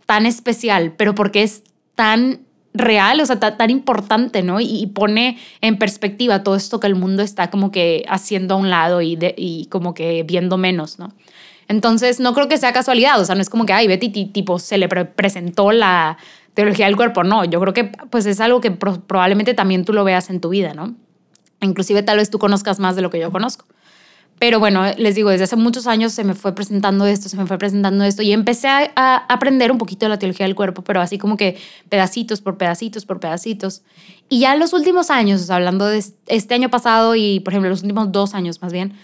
tan 0.07 0.27
especial, 0.27 0.93
pero 0.97 1.15
porque 1.15 1.43
es 1.43 1.65
tan 1.95 2.43
real, 2.75 3.21
o 3.21 3.27
sea, 3.27 3.39
tan, 3.39 3.71
importante, 3.71 4.43
¿no? 4.43 4.61
Y, 4.61 4.87
pone 4.95 5.39
en 5.61 5.79
perspectiva 5.79 6.43
todo 6.43 6.57
esto 6.57 6.81
que 6.81 6.87
el 6.87 6.95
mundo 6.95 7.23
está 7.23 7.51
como 7.51 7.71
que 7.71 8.05
haciendo 8.09 8.55
a 8.55 8.57
un 8.57 8.71
lado 8.71 9.03
y, 9.03 9.19
y 9.37 9.67
como 9.67 9.95
que 9.95 10.23
viendo 10.23 10.57
menos, 10.57 10.99
¿no? 10.99 11.13
Entonces, 11.69 12.21
no 12.21 12.35
creo 12.35 12.49
que 12.49 12.59
sea 12.59 12.73
casualidad, 12.73 13.21
o 13.21 13.25
sea, 13.25 13.35
no 13.35 13.41
es 13.41 13.51
como 13.51 13.67
que, 13.67 13.73
ay, 13.73 13.87
Betty, 13.87 14.27
tipo, 14.27 14.59
se 14.59 14.79
le 14.79 14.89
presentó 14.89 15.73
la 15.73 16.19
teología 16.55 16.87
del 16.87 16.97
cuerpo, 16.97 17.25
no, 17.25 17.45
yo 17.45 17.61
creo 17.61 17.73
que 17.73 17.85
pues 18.11 18.27
es 18.27 18.41
algo 18.41 18.61
que 18.61 18.71
probablemente 18.71 19.55
también 19.55 19.85
tú 19.85 19.93
lo 19.93 20.05
veas 20.05 20.29
en 20.31 20.41
tu 20.41 20.51
vida, 20.51 20.75
¿no? 20.75 20.95
Inclusive 21.61 22.03
tal 22.03 22.19
vez 22.19 22.31
tú 22.31 22.39
conozcas 22.39 22.79
más 22.79 22.97
de 22.97 23.03
lo 23.03 23.11
que 23.11 23.19
yo 23.19 23.31
conozco. 23.31 23.65
Pero 24.43 24.59
bueno, 24.59 24.83
les 24.99 25.15
digo, 25.15 25.31
desde 25.31 25.45
hace 25.45 25.55
muchos 25.55 25.87
años 25.87 26.13
se 26.13 26.25
me 26.25 26.35
fue 26.35 26.53
presentando 26.53 27.07
esto, 27.07 27.29
se 27.29 27.37
me 27.37 27.47
fue 27.47 27.59
presentando 27.59 28.03
esto 28.03 28.23
y 28.23 28.33
empecé 28.33 28.67
a, 28.67 29.25
aprender 29.29 29.71
un 29.71 29.79
poquito 29.79 30.05
de 30.07 30.09
la 30.09 30.19
teología 30.19 30.47
del 30.47 30.57
cuerpo, 30.57 30.83
pero 30.83 31.01
así 31.01 31.17
como 31.17 31.37
que 31.37 31.61
pedacitos 31.89 32.41
por 32.41 32.59
pedacitos 32.59 33.07
por 33.07 33.21
pedacitos. 33.21 33.83
Y 34.29 34.41
ya 34.41 34.55
en 34.55 34.59
los 34.59 34.73
últimos 34.73 35.11
años, 35.11 35.49
hablando 35.49 35.87
de 35.87 36.05
este 36.27 36.55
año 36.55 36.71
pasado 36.71 37.15
y 37.15 37.39
por 37.39 37.53
ejemplo 37.53 37.71
los 37.71 37.83
últimos 37.83 38.11
dos 38.11 38.35
años 38.35 38.61
más 38.63 38.73
bien, 38.73 38.95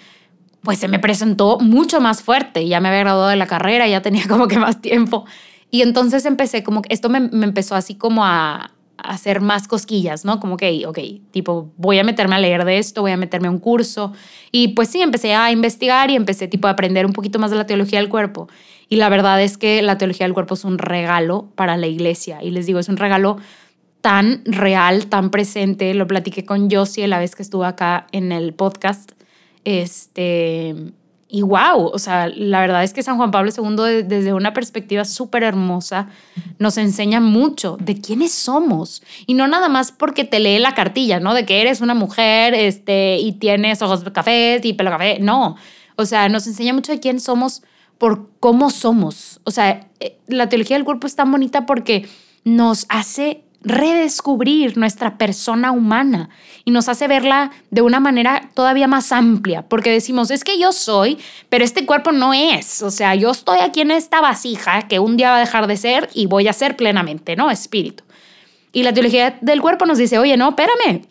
pues 0.62 0.80
se 0.80 0.88
me 0.88 0.98
presentó 0.98 1.60
mucho 1.60 2.00
más 2.00 2.20
fuerte. 2.20 2.66
Ya 2.66 2.80
me 2.80 2.88
había 2.88 3.02
graduado 3.02 3.28
de 3.28 3.36
la 3.36 3.46
carrera, 3.46 3.86
ya 3.86 4.02
tenía 4.02 4.26
como 4.26 4.48
que 4.48 4.58
más 4.58 4.82
tiempo. 4.82 5.24
Y 5.70 5.82
entonces 5.82 6.24
empecé 6.24 6.64
como 6.64 6.82
que 6.82 6.92
esto 6.92 7.10
me, 7.10 7.20
me 7.20 7.46
empezó 7.46 7.76
así 7.76 7.94
como 7.94 8.24
a, 8.24 8.72
hacer 8.98 9.40
más 9.40 9.68
cosquillas, 9.68 10.24
¿no? 10.24 10.40
Como 10.40 10.56
que, 10.56 10.86
ok, 10.86 10.98
tipo, 11.30 11.72
voy 11.76 11.98
a 11.98 12.04
meterme 12.04 12.34
a 12.34 12.38
leer 12.38 12.64
de 12.64 12.78
esto, 12.78 13.02
voy 13.02 13.12
a 13.12 13.16
meterme 13.16 13.48
a 13.48 13.50
un 13.50 13.58
curso. 13.58 14.12
Y 14.52 14.68
pues 14.68 14.88
sí, 14.88 15.00
empecé 15.00 15.34
a 15.34 15.50
investigar 15.52 16.10
y 16.10 16.16
empecé 16.16 16.48
tipo 16.48 16.68
a 16.68 16.72
aprender 16.72 17.06
un 17.06 17.12
poquito 17.12 17.38
más 17.38 17.50
de 17.50 17.56
la 17.56 17.66
teología 17.66 18.00
del 18.00 18.08
cuerpo. 18.08 18.48
Y 18.88 18.96
la 18.96 19.08
verdad 19.08 19.42
es 19.42 19.58
que 19.58 19.82
la 19.82 19.98
teología 19.98 20.26
del 20.26 20.34
cuerpo 20.34 20.54
es 20.54 20.64
un 20.64 20.78
regalo 20.78 21.48
para 21.54 21.76
la 21.76 21.86
iglesia. 21.86 22.42
Y 22.42 22.50
les 22.50 22.66
digo, 22.66 22.78
es 22.78 22.88
un 22.88 22.96
regalo 22.96 23.38
tan 24.00 24.42
real, 24.44 25.06
tan 25.06 25.30
presente. 25.30 25.94
Lo 25.94 26.06
platiqué 26.06 26.44
con 26.44 26.70
Josie 26.70 27.06
la 27.06 27.18
vez 27.18 27.34
que 27.34 27.42
estuvo 27.42 27.64
acá 27.64 28.06
en 28.12 28.32
el 28.32 28.54
podcast. 28.54 29.12
Este, 29.64 30.74
y 31.30 31.42
wow, 31.42 31.90
o 31.92 31.98
sea, 31.98 32.28
la 32.28 32.60
verdad 32.60 32.82
es 32.82 32.94
que 32.94 33.02
San 33.02 33.18
Juan 33.18 33.30
Pablo 33.30 33.50
II 33.54 34.02
desde 34.04 34.32
una 34.32 34.54
perspectiva 34.54 35.04
súper 35.04 35.42
hermosa 35.42 36.08
nos 36.58 36.78
enseña 36.78 37.20
mucho 37.20 37.76
de 37.80 38.00
quiénes 38.00 38.32
somos 38.32 39.02
y 39.26 39.34
no 39.34 39.46
nada 39.46 39.68
más 39.68 39.92
porque 39.92 40.24
te 40.24 40.40
lee 40.40 40.58
la 40.58 40.74
cartilla, 40.74 41.20
¿no? 41.20 41.34
De 41.34 41.44
que 41.44 41.60
eres 41.60 41.82
una 41.82 41.92
mujer 41.92 42.54
este, 42.54 43.18
y 43.18 43.32
tienes 43.32 43.82
ojos 43.82 44.04
cafés 44.10 44.64
y 44.64 44.72
pelo 44.72 44.90
café, 44.90 45.18
no. 45.20 45.56
O 45.96 46.06
sea, 46.06 46.30
nos 46.30 46.46
enseña 46.46 46.72
mucho 46.72 46.92
de 46.92 47.00
quién 47.00 47.20
somos 47.20 47.62
por 47.98 48.30
cómo 48.40 48.70
somos. 48.70 49.40
O 49.44 49.50
sea, 49.50 49.88
eh, 50.00 50.16
la 50.28 50.48
teología 50.48 50.76
del 50.76 50.84
cuerpo 50.86 51.06
es 51.06 51.14
tan 51.14 51.30
bonita 51.30 51.66
porque 51.66 52.08
nos 52.44 52.86
hace 52.88 53.44
redescubrir 53.62 54.76
nuestra 54.76 55.18
persona 55.18 55.72
humana 55.72 56.28
y 56.64 56.70
nos 56.70 56.88
hace 56.88 57.08
verla 57.08 57.50
de 57.70 57.82
una 57.82 57.98
manera 57.98 58.50
todavía 58.54 58.86
más 58.86 59.10
amplia, 59.10 59.62
porque 59.68 59.90
decimos, 59.90 60.30
es 60.30 60.44
que 60.44 60.58
yo 60.58 60.72
soy, 60.72 61.18
pero 61.48 61.64
este 61.64 61.84
cuerpo 61.84 62.12
no 62.12 62.32
es, 62.34 62.82
o 62.82 62.90
sea, 62.90 63.14
yo 63.14 63.30
estoy 63.30 63.58
aquí 63.58 63.80
en 63.80 63.90
esta 63.90 64.20
vasija 64.20 64.82
que 64.82 65.00
un 65.00 65.16
día 65.16 65.30
va 65.30 65.36
a 65.36 65.40
dejar 65.40 65.66
de 65.66 65.76
ser 65.76 66.08
y 66.14 66.26
voy 66.26 66.46
a 66.46 66.52
ser 66.52 66.76
plenamente, 66.76 67.36
¿no? 67.36 67.50
Espíritu. 67.50 68.04
Y 68.72 68.82
la 68.82 68.92
teología 68.92 69.38
del 69.40 69.60
cuerpo 69.60 69.86
nos 69.86 69.98
dice, 69.98 70.18
oye, 70.18 70.36
no, 70.36 70.50
espérame, 70.50 71.06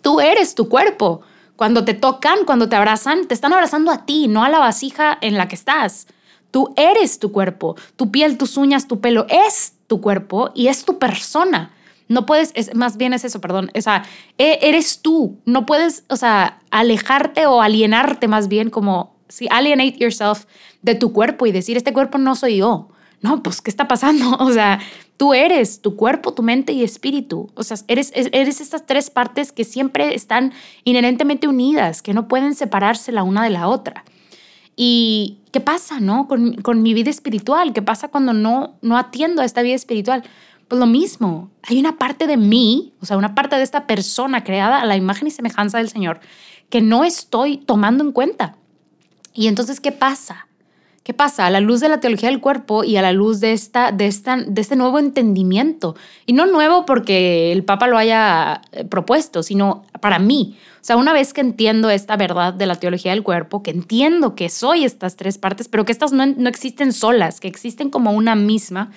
tú 0.00 0.20
eres 0.20 0.54
tu 0.54 0.68
cuerpo. 0.68 1.22
Cuando 1.56 1.84
te 1.84 1.94
tocan, 1.94 2.44
cuando 2.44 2.68
te 2.68 2.76
abrazan, 2.76 3.26
te 3.26 3.34
están 3.34 3.52
abrazando 3.52 3.90
a 3.90 4.04
ti, 4.04 4.28
no 4.28 4.44
a 4.44 4.48
la 4.48 4.58
vasija 4.58 5.16
en 5.20 5.36
la 5.36 5.48
que 5.48 5.54
estás. 5.54 6.06
Tú 6.50 6.72
eres 6.76 7.18
tu 7.18 7.32
cuerpo, 7.32 7.76
tu 7.96 8.10
piel, 8.10 8.38
tus 8.38 8.56
uñas, 8.56 8.86
tu 8.86 9.00
pelo 9.00 9.26
es 9.28 9.74
tu 9.94 10.00
cuerpo 10.00 10.50
y 10.56 10.66
es 10.66 10.84
tu 10.84 10.98
persona. 10.98 11.70
No 12.08 12.26
puedes, 12.26 12.50
es, 12.56 12.74
más 12.74 12.96
bien 12.96 13.12
es 13.12 13.24
eso, 13.24 13.40
perdón. 13.40 13.70
O 13.76 13.80
sea, 13.80 14.04
e, 14.38 14.58
eres 14.62 15.02
tú. 15.02 15.38
No 15.44 15.66
puedes, 15.66 16.02
o 16.08 16.16
sea, 16.16 16.58
alejarte 16.72 17.46
o 17.46 17.62
alienarte 17.62 18.26
más 18.26 18.48
bien 18.48 18.70
como, 18.70 19.14
si 19.28 19.46
alienate 19.52 19.98
yourself 19.98 20.46
de 20.82 20.96
tu 20.96 21.12
cuerpo 21.12 21.46
y 21.46 21.52
decir, 21.52 21.76
este 21.76 21.92
cuerpo 21.92 22.18
no 22.18 22.34
soy 22.34 22.56
yo. 22.56 22.88
No, 23.20 23.40
pues, 23.40 23.62
¿qué 23.62 23.70
está 23.70 23.86
pasando? 23.86 24.36
O 24.40 24.50
sea, 24.50 24.80
tú 25.16 25.32
eres 25.32 25.80
tu 25.80 25.94
cuerpo, 25.94 26.34
tu 26.34 26.42
mente 26.42 26.72
y 26.72 26.82
espíritu. 26.82 27.52
O 27.54 27.62
sea, 27.62 27.76
eres, 27.86 28.10
eres 28.14 28.60
estas 28.60 28.84
tres 28.84 29.10
partes 29.10 29.52
que 29.52 29.62
siempre 29.62 30.16
están 30.16 30.52
inherentemente 30.82 31.46
unidas, 31.46 32.02
que 32.02 32.14
no 32.14 32.26
pueden 32.26 32.56
separarse 32.56 33.12
la 33.12 33.22
una 33.22 33.44
de 33.44 33.50
la 33.50 33.68
otra. 33.68 34.04
¿Y 34.76 35.38
qué 35.52 35.60
pasa, 35.60 36.00
no? 36.00 36.26
Con, 36.26 36.54
con 36.56 36.82
mi 36.82 36.94
vida 36.94 37.10
espiritual, 37.10 37.72
¿qué 37.72 37.82
pasa 37.82 38.08
cuando 38.08 38.32
no, 38.32 38.76
no 38.82 38.98
atiendo 38.98 39.42
a 39.42 39.44
esta 39.44 39.62
vida 39.62 39.74
espiritual? 39.74 40.24
Pues 40.68 40.80
lo 40.80 40.86
mismo, 40.86 41.50
hay 41.62 41.78
una 41.78 41.98
parte 41.98 42.26
de 42.26 42.36
mí, 42.36 42.92
o 43.00 43.06
sea, 43.06 43.16
una 43.16 43.34
parte 43.34 43.56
de 43.56 43.62
esta 43.62 43.86
persona 43.86 44.42
creada 44.42 44.80
a 44.80 44.86
la 44.86 44.96
imagen 44.96 45.28
y 45.28 45.30
semejanza 45.30 45.78
del 45.78 45.88
Señor 45.88 46.20
que 46.74 46.80
no 46.80 47.04
estoy 47.04 47.58
tomando 47.58 48.02
en 48.02 48.10
cuenta. 48.10 48.56
Y 49.32 49.46
entonces, 49.46 49.80
¿qué 49.80 49.92
pasa? 49.92 50.48
¿Qué 51.04 51.12
pasa? 51.12 51.44
A 51.44 51.50
la 51.50 51.60
luz 51.60 51.80
de 51.80 51.90
la 51.90 52.00
teología 52.00 52.30
del 52.30 52.40
cuerpo 52.40 52.82
y 52.82 52.96
a 52.96 53.02
la 53.02 53.12
luz 53.12 53.38
de, 53.38 53.52
esta, 53.52 53.92
de, 53.92 54.06
esta, 54.06 54.38
de 54.38 54.58
este 54.58 54.74
nuevo 54.74 54.98
entendimiento. 54.98 55.96
Y 56.24 56.32
no 56.32 56.46
nuevo 56.46 56.86
porque 56.86 57.52
el 57.52 57.62
Papa 57.62 57.88
lo 57.88 57.98
haya 57.98 58.62
eh, 58.72 58.86
propuesto, 58.86 59.42
sino 59.42 59.84
para 60.00 60.18
mí. 60.18 60.56
O 60.76 60.78
sea, 60.80 60.96
una 60.96 61.12
vez 61.12 61.34
que 61.34 61.42
entiendo 61.42 61.90
esta 61.90 62.16
verdad 62.16 62.54
de 62.54 62.64
la 62.64 62.76
teología 62.76 63.10
del 63.10 63.22
cuerpo, 63.22 63.62
que 63.62 63.70
entiendo 63.70 64.34
que 64.34 64.48
soy 64.48 64.84
estas 64.84 65.16
tres 65.16 65.36
partes, 65.36 65.68
pero 65.68 65.84
que 65.84 65.92
estas 65.92 66.12
no, 66.12 66.24
no 66.24 66.48
existen 66.48 66.94
solas, 66.94 67.38
que 67.38 67.48
existen 67.48 67.90
como 67.90 68.12
una 68.12 68.34
misma, 68.34 68.90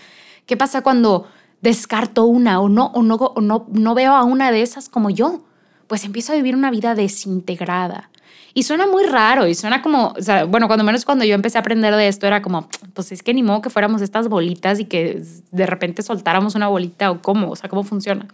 ¿qué 0.45 0.55
pasa 0.55 0.83
cuando 0.83 1.27
descarto 1.61 2.23
una 2.23 2.61
o 2.61 2.69
no, 2.69 2.85
o 2.93 3.03
no, 3.03 3.15
o 3.15 3.41
no, 3.41 3.65
no 3.69 3.95
veo 3.95 4.13
a 4.13 4.23
una 4.23 4.51
de 4.51 4.61
esas 4.61 4.87
como 4.87 5.09
yo? 5.09 5.41
Pues 5.87 6.05
empiezo 6.05 6.31
a 6.31 6.37
vivir 6.37 6.55
una 6.55 6.71
vida 6.71 6.95
desintegrada 6.95 8.11
y 8.57 8.63
suena 8.63 8.87
muy 8.87 9.03
raro 9.03 9.45
y 9.45 9.53
suena 9.53 9.83
como, 9.83 10.15
o 10.17 10.21
sea, 10.23 10.45
bueno, 10.45 10.65
cuando 10.65 10.83
menos 10.83 11.05
cuando 11.05 11.23
yo 11.23 11.35
empecé 11.35 11.59
a 11.59 11.61
aprender 11.61 11.95
de 11.95 12.07
esto 12.07 12.25
era 12.25 12.41
como, 12.41 12.67
pues 12.95 13.11
es 13.11 13.21
que 13.21 13.31
ni 13.35 13.43
modo 13.43 13.61
que 13.61 13.69
fuéramos 13.69 14.01
estas 14.01 14.29
bolitas 14.29 14.79
y 14.79 14.85
que 14.85 15.21
de 15.51 15.65
repente 15.67 16.01
soltáramos 16.01 16.55
una 16.55 16.67
bolita 16.67 17.11
o 17.11 17.21
cómo, 17.21 17.51
o 17.51 17.55
sea, 17.55 17.69
cómo 17.69 17.83
funciona. 17.83 18.27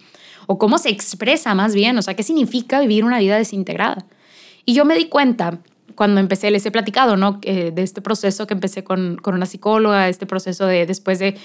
O 0.47 0.57
cómo 0.57 0.77
se 0.77 0.87
expresa 0.87 1.53
más 1.55 1.75
bien, 1.75 1.97
o 1.97 2.01
sea, 2.01 2.13
qué 2.13 2.23
significa 2.23 2.79
vivir 2.79 3.03
una 3.03 3.19
vida 3.19 3.35
desintegrada. 3.35 4.05
Y 4.63 4.73
yo 4.73 4.85
me 4.85 4.95
di 4.95 5.09
cuenta 5.09 5.59
cuando 5.93 6.21
empecé, 6.21 6.51
les 6.51 6.65
he 6.65 6.71
platicado, 6.71 7.17
¿no? 7.17 7.41
de 7.41 7.73
este 7.75 8.01
proceso 8.01 8.47
que 8.47 8.53
empecé 8.53 8.85
con, 8.85 9.17
con 9.17 9.35
una 9.35 9.45
psicóloga, 9.45 10.07
este 10.07 10.25
proceso 10.25 10.65
de 10.65 10.85
después 10.85 11.19
de 11.19 11.35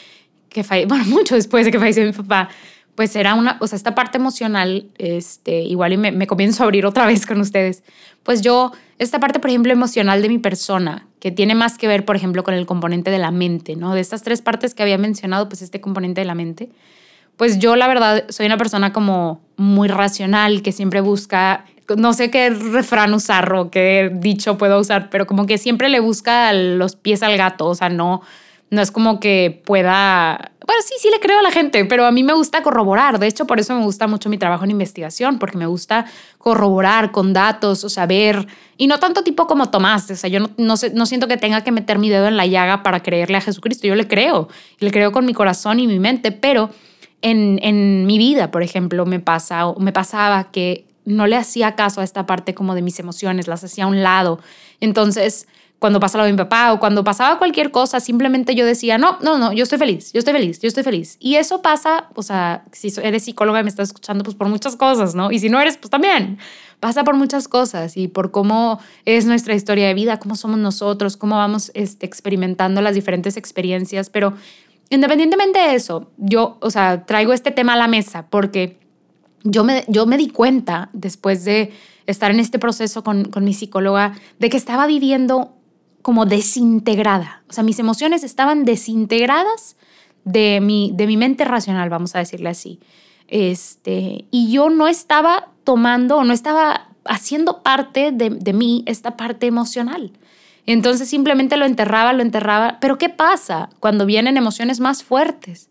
que 0.50 0.62
falle, 0.62 0.87
bueno, 0.87 1.04
mucho 1.06 1.35
después 1.35 1.64
de 1.64 1.73
que 1.73 1.80
falleció 1.80 2.04
mi 2.04 2.12
papá, 2.12 2.49
pues 2.98 3.14
era 3.14 3.34
una, 3.34 3.58
o 3.60 3.66
sea, 3.68 3.76
esta 3.76 3.94
parte 3.94 4.18
emocional, 4.18 4.86
este, 4.98 5.60
igual 5.60 5.92
y 5.92 5.96
me, 5.96 6.10
me, 6.10 6.26
comienzo 6.26 6.64
a 6.64 6.66
abrir 6.66 6.84
otra 6.84 7.06
vez 7.06 7.26
con 7.26 7.40
ustedes, 7.40 7.84
pues 8.24 8.40
yo, 8.40 8.72
esta 8.98 9.20
parte, 9.20 9.38
por 9.38 9.50
ejemplo, 9.50 9.72
emocional 9.72 10.20
de 10.20 10.28
mi 10.28 10.38
persona, 10.38 11.06
que 11.20 11.30
tiene 11.30 11.54
más 11.54 11.78
que 11.78 11.86
ver, 11.86 12.04
por 12.04 12.16
ejemplo, 12.16 12.42
con 12.42 12.54
el 12.54 12.66
componente 12.66 13.12
de 13.12 13.20
la 13.20 13.30
mente, 13.30 13.76
¿no? 13.76 13.94
De 13.94 14.00
estas 14.00 14.24
tres 14.24 14.42
partes 14.42 14.74
que 14.74 14.82
había 14.82 14.98
mencionado, 14.98 15.48
pues 15.48 15.62
este 15.62 15.80
componente 15.80 16.22
de 16.22 16.24
la 16.24 16.34
mente, 16.34 16.70
pues 17.36 17.60
yo 17.60 17.76
la 17.76 17.86
verdad 17.86 18.24
soy 18.30 18.46
una 18.46 18.58
persona 18.58 18.92
como 18.92 19.42
muy 19.56 19.86
racional, 19.86 20.62
que 20.62 20.72
siempre 20.72 21.00
busca, 21.00 21.66
no 21.96 22.12
sé 22.14 22.32
qué 22.32 22.50
refrán 22.50 23.14
usar 23.14 23.52
o 23.52 23.70
qué 23.70 24.10
dicho 24.12 24.58
puedo 24.58 24.76
usar, 24.80 25.08
pero 25.08 25.24
como 25.28 25.46
que 25.46 25.56
siempre 25.56 25.88
le 25.88 26.00
busca 26.00 26.52
los 26.52 26.96
pies 26.96 27.22
al 27.22 27.36
gato, 27.36 27.66
o 27.66 27.76
sea, 27.76 27.90
no 27.90 28.22
no 28.70 28.82
es 28.82 28.90
como 28.90 29.18
que 29.18 29.62
pueda, 29.64 30.52
bueno, 30.66 30.82
sí, 30.84 30.94
sí 31.00 31.08
le 31.10 31.20
creo 31.20 31.38
a 31.38 31.42
la 31.42 31.50
gente, 31.50 31.84
pero 31.87 32.04
a 32.04 32.12
mí 32.12 32.22
me 32.22 32.34
gusta 32.34 32.62
corroborar. 32.62 33.18
De 33.18 33.26
hecho, 33.26 33.46
por 33.46 33.58
eso 33.58 33.75
me 33.75 33.82
gusta 33.82 34.06
mucho 34.06 34.28
mi 34.28 34.37
trabajo 34.37 34.64
en 34.64 34.70
investigación, 34.70 35.38
porque 35.38 35.56
me 35.56 35.66
gusta 35.66 36.04
corroborar 36.37 37.10
con 37.10 37.32
datos, 37.32 37.84
o 37.84 37.88
saber, 37.88 38.46
y 38.76 38.87
no 38.87 38.98
tanto 38.98 39.22
tipo 39.22 39.46
como 39.46 39.70
Tomás, 39.70 40.10
o 40.10 40.16
sea, 40.16 40.28
yo 40.28 40.40
no, 40.40 40.75
no, 40.94 41.06
siento 41.06 41.28
que 41.28 41.37
tenga 41.37 41.64
que 41.64 41.72
meter 41.72 41.98
mi 41.98 42.10
dedo 42.10 42.28
en 42.28 42.37
la 42.37 42.46
llaga 42.46 42.82
para 42.82 43.02
creerle 43.02 43.38
a 43.38 43.40
Jesucristo, 43.40 43.87
yo 43.87 43.94
le 43.94 44.06
creo, 44.06 44.48
le 44.78 44.90
creo 44.90 45.12
con 45.12 45.25
mi 45.25 45.32
corazón 45.32 45.80
y 45.80 45.87
mi 45.87 45.98
mente, 45.98 46.32
pero 46.32 46.70
en, 47.22 47.58
en 47.62 48.06
mi 48.06 48.18
vida, 48.18 48.50
por 48.50 48.62
ejemplo, 48.62 49.06
me, 49.06 49.20
pasa, 49.20 49.72
me 49.78 49.92
pasaba 49.92 50.50
que 50.50 50.84
no 51.08 51.26
le 51.26 51.37
hacía 51.37 51.75
caso 51.75 52.02
a 52.02 52.04
esta 52.04 52.26
parte 52.26 52.54
como 52.54 52.75
de 52.75 52.82
mis 52.82 53.00
emociones, 53.00 53.48
las 53.48 53.64
hacía 53.64 53.84
a 53.84 53.87
un 53.87 54.02
lado. 54.02 54.40
Entonces, 54.80 55.48
cuando 55.78 56.00
pasaba 56.00 56.26
mi 56.26 56.37
papá 56.37 56.73
o 56.73 56.80
cuando 56.80 57.04
pasaba 57.04 57.38
cualquier 57.38 57.70
cosa, 57.70 58.00
simplemente 58.00 58.54
yo 58.54 58.66
decía, 58.66 58.99
no, 58.99 59.18
no, 59.23 59.38
no, 59.38 59.52
yo 59.52 59.62
estoy 59.62 59.78
feliz, 59.78 60.12
yo 60.12 60.18
estoy 60.18 60.35
feliz, 60.35 60.61
yo 60.61 60.66
estoy 60.66 60.82
feliz. 60.82 61.16
Y 61.20 61.37
eso 61.37 61.62
pasa, 61.62 62.08
o 62.14 62.23
sea, 62.23 62.64
si 62.73 62.92
eres 63.00 63.25
psicóloga 63.25 63.61
y 63.61 63.62
me 63.62 63.68
estás 63.68 63.88
escuchando, 63.88 64.25
pues 64.25 64.37
por 64.37 64.49
muchas 64.49 64.75
cosas, 64.75 65.14
¿no? 65.14 65.30
Y 65.30 65.38
si 65.38 65.49
no 65.49 65.61
eres, 65.61 65.76
pues 65.76 65.90
también. 65.90 66.38
Pasa 66.80 67.02
por 67.04 67.16
muchas 67.16 67.49
cosas 67.49 67.97
y 67.97 68.08
por 68.08 68.30
cómo 68.30 68.80
es 69.04 69.25
nuestra 69.25 69.54
historia 69.54 69.88
de 69.88 69.94
vida, 69.94 70.18
cómo 70.18 70.37
somos 70.37 70.58
nosotros, 70.58 71.16
cómo 71.16 71.37
vamos 71.37 71.70
este, 71.75 72.06
experimentando 72.06 72.80
las 72.80 72.94
diferentes 72.94 73.37
experiencias. 73.37 74.11
Pero 74.11 74.35
independientemente 74.90 75.58
de 75.58 75.75
eso, 75.75 76.11
yo, 76.16 76.56
o 76.61 76.70
sea, 76.70 77.04
traigo 77.04 77.32
este 77.32 77.50
tema 77.50 77.75
a 77.75 77.76
la 77.76 77.88
mesa 77.88 78.26
porque 78.30 78.78
yo 79.42 79.64
me, 79.64 79.85
yo 79.88 80.06
me 80.06 80.16
di 80.16 80.28
cuenta 80.28 80.90
después 80.92 81.44
de 81.44 81.73
estar 82.06 82.30
en 82.30 82.40
este 82.40 82.58
proceso 82.58 83.04
con, 83.04 83.25
con 83.26 83.44
mi 83.44 83.54
psicóloga 83.54 84.14
de 84.38 84.49
que 84.49 84.56
estaba 84.56 84.87
viviendo 84.87 85.57
como 86.08 86.24
desintegrada. 86.24 87.42
O 87.50 87.52
sea, 87.52 87.62
mis 87.62 87.78
emociones 87.78 88.24
estaban 88.24 88.64
desintegradas 88.64 89.76
de 90.24 90.58
mi, 90.62 90.90
de 90.94 91.06
mi 91.06 91.18
mente 91.18 91.44
racional, 91.44 91.90
vamos 91.90 92.14
a 92.14 92.18
decirle 92.20 92.48
así. 92.48 92.80
Este, 93.26 94.24
y 94.30 94.50
yo 94.50 94.70
no 94.70 94.88
estaba 94.88 95.48
tomando 95.64 96.16
o 96.16 96.24
no 96.24 96.32
estaba 96.32 96.88
haciendo 97.04 97.62
parte 97.62 98.10
de, 98.10 98.30
de 98.30 98.52
mí 98.54 98.84
esta 98.86 99.18
parte 99.18 99.48
emocional. 99.48 100.12
Entonces 100.64 101.10
simplemente 101.10 101.58
lo 101.58 101.66
enterraba, 101.66 102.14
lo 102.14 102.22
enterraba. 102.22 102.78
Pero 102.80 102.96
¿qué 102.96 103.10
pasa 103.10 103.68
cuando 103.78 104.06
vienen 104.06 104.38
emociones 104.38 104.80
más 104.80 105.04
fuertes? 105.04 105.68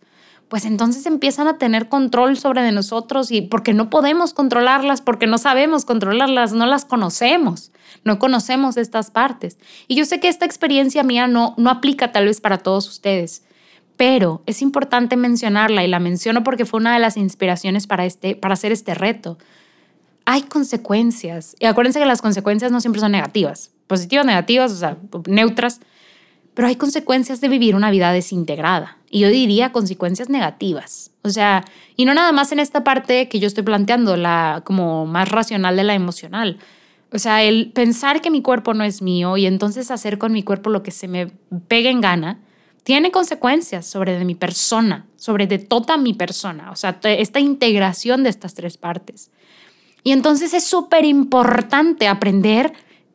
Pues 0.48 0.64
entonces 0.64 1.06
empiezan 1.06 1.48
a 1.48 1.58
tener 1.58 1.90
control 1.90 2.38
sobre 2.38 2.62
de 2.62 2.72
nosotros 2.72 3.32
y 3.32 3.42
porque 3.42 3.74
no 3.74 3.90
podemos 3.90 4.34
controlarlas, 4.34 5.02
porque 5.02 5.28
no 5.28 5.38
sabemos 5.38 5.84
controlarlas, 5.84 6.54
no 6.54 6.66
las 6.66 6.86
conocemos, 6.86 7.72
no 8.06 8.18
conocemos 8.18 8.78
estas 8.78 9.12
partes. 9.12 9.58
Y 9.88 9.96
yo 9.96 10.06
sé 10.06 10.22
que 10.22 10.30
esta 10.30 10.46
experiencia 10.46 11.04
mía 11.04 11.28
no, 11.28 11.54
no 11.58 11.70
aplica 11.70 12.14
tal 12.14 12.26
vez 12.26 12.40
para 12.40 12.60
todos 12.60 12.88
ustedes, 12.88 13.44
pero 13.98 14.42
es 14.46 14.62
importante 14.62 15.18
mencionarla 15.18 15.84
y 15.84 15.88
la 15.88 16.00
menciono 16.00 16.44
porque 16.44 16.66
fue 16.66 16.80
una 16.80 16.94
de 16.94 17.00
las 17.00 17.18
inspiraciones 17.18 17.86
para, 17.86 18.06
este, 18.06 18.36
para 18.36 18.54
hacer 18.54 18.72
este 18.72 18.94
reto. 18.94 19.38
Hay 20.24 20.44
consecuencias 20.44 21.58
y 21.60 21.66
acuérdense 21.66 22.00
que 22.00 22.06
las 22.06 22.22
consecuencias 22.22 22.72
no 22.72 22.80
siempre 22.80 23.02
son 23.02 23.12
negativas, 23.12 23.72
positivas, 23.88 24.26
negativas, 24.26 24.72
o 24.72 24.76
sea, 24.76 24.98
neutras, 25.26 25.82
pero 26.58 26.70
hay 26.70 26.76
consecuencias 26.76 27.40
de 27.40 27.50
vivir 27.50 27.76
una 27.76 27.92
vida 27.92 28.12
desintegrada 28.12 28.98
y 29.12 29.20
yo 29.20 29.30
diría 29.30 29.72
consecuencias 29.72 30.28
negativas. 30.28 31.12
O 31.22 31.30
sea, 31.30 31.64
y 31.96 32.04
no 32.06 32.16
nada 32.16 32.32
más 32.32 32.52
en 32.52 32.58
esta 32.58 32.84
parte 32.84 33.30
que 33.30 33.38
yo 33.38 33.46
estoy 33.46 33.62
planteando, 33.62 34.18
la 34.18 34.64
como 34.66 35.06
más 35.06 35.30
racional 35.30 35.76
de 35.76 35.84
la 35.84 35.94
emocional. 35.94 36.58
O 37.14 37.20
sea, 37.20 37.44
el 37.44 37.72
pensar 37.74 38.22
que 38.22 38.32
mi 38.32 38.42
cuerpo 38.42 38.74
no 38.74 38.84
es 38.84 39.04
mío 39.04 39.38
y 39.38 39.46
entonces 39.46 39.92
hacer 39.92 40.18
con 40.18 40.32
mi 40.32 40.42
cuerpo 40.42 40.72
lo 40.72 40.82
que 40.82 40.90
se 40.90 41.08
me 41.08 41.28
pegue 41.68 41.92
en 41.92 42.02
gana, 42.02 42.40
tiene 42.84 43.12
consecuencias 43.12 43.86
sobre 43.86 44.18
de 44.18 44.26
mi 44.26 44.34
persona, 44.34 45.06
sobre 45.16 45.46
de 45.46 45.60
toda 45.60 45.96
mi 45.98 46.16
persona, 46.16 46.72
o 46.72 46.76
sea, 46.76 47.00
esta 47.04 47.40
integración 47.40 48.24
de 48.24 48.32
estas 48.32 48.56
tres 48.56 48.78
partes. 48.78 49.30
Y 50.04 50.12
entonces 50.12 50.56
es 50.56 50.64
súper 50.64 51.06
importante 51.06 52.08
aprender 52.08 52.74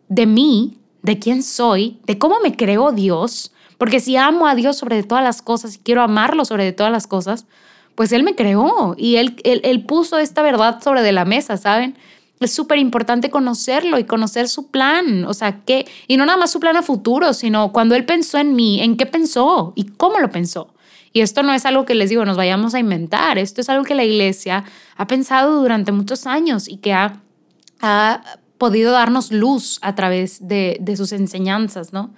de 0.09 0.27
mí, 0.27 0.79
de 1.03 1.19
quién 1.19 1.43
soy, 1.43 1.99
de 2.07 2.19
cómo 2.19 2.41
me 2.41 2.57
creo 2.57 2.93
Dios, 2.93 3.53
porque 3.79 4.01
si 4.01 4.17
amo 4.17 4.47
a 4.47 4.55
Dios 4.55 4.77
sobre 4.77 5.03
todas 5.03 5.25
las 5.25 5.43
cosas 5.43 5.77
y 5.77 5.79
quiero 5.79 6.03
amarlo 6.03 6.45
sobre 6.45 6.73
todas 6.73 6.93
las 6.93 7.07
cosas, 7.07 7.47
pues 7.95 8.13
Él 8.13 8.23
me 8.23 8.35
creó 8.35 8.95
y 8.97 9.17
Él, 9.17 9.37
él, 9.45 9.61
él 9.65 9.85
puso 9.85 10.19
esta 10.19 10.43
verdad 10.43 10.83
sobre 10.83 11.03
de 11.03 11.13
la 11.13 11.25
mesa, 11.25 11.57
¿saben? 11.57 11.97
es 12.45 12.53
súper 12.53 12.79
importante 12.79 13.31
conocerlo 13.31 13.99
y 13.99 14.05
conocer 14.05 14.49
su 14.49 14.69
plan, 14.69 15.25
o 15.25 15.35
sea, 15.35 15.61
qué, 15.65 15.87
y 16.07 16.17
no 16.17 16.27
nada 16.27 16.39
más 16.39 16.51
su 16.51 16.61
plan 16.61 16.77
a 16.77 16.83
futuro, 16.83 17.35
sino 17.35 17.73
cuando 17.73 17.95
él 17.95 18.05
pensó 18.05 18.39
en 18.39 18.55
mí, 18.55 18.81
en 18.83 18.97
qué 18.97 19.07
pensó 19.07 19.73
y 19.77 19.85
cómo 19.85 20.19
lo 20.19 20.31
pensó. 20.31 20.75
Y 21.13 21.21
esto 21.21 21.43
no 21.43 21.53
es 21.53 21.67
algo 21.67 21.85
que 21.85 21.95
les 21.95 22.11
digo, 22.11 22.25
nos 22.25 22.37
vayamos 22.37 22.75
a 22.75 22.79
inventar, 22.79 23.39
esto 23.39 23.61
es 23.61 23.69
algo 23.69 23.85
que 23.85 23.95
la 23.95 24.05
iglesia 24.05 24.65
ha 24.97 25.07
pensado 25.07 25.61
durante 25.61 25.93
muchos 25.93 26.27
años 26.27 26.69
y 26.69 26.79
que 26.79 26.95
ha, 26.95 27.21
ha 27.81 28.23
podido 28.63 28.93
darnos 28.93 29.33
luz 29.33 29.81
a 29.83 29.97
través 29.97 30.47
de, 30.47 30.77
de 30.81 30.97
sus 30.97 31.11
enseñanzas, 31.11 31.93
¿no? 31.93 32.15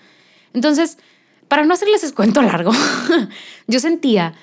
Entonces, 0.53 0.99
para 1.49 1.65
no 1.65 1.73
hacerles 1.73 2.13
cuento 2.13 2.43
largo, 2.43 2.71
yo 3.67 3.81
sentía 3.81 4.35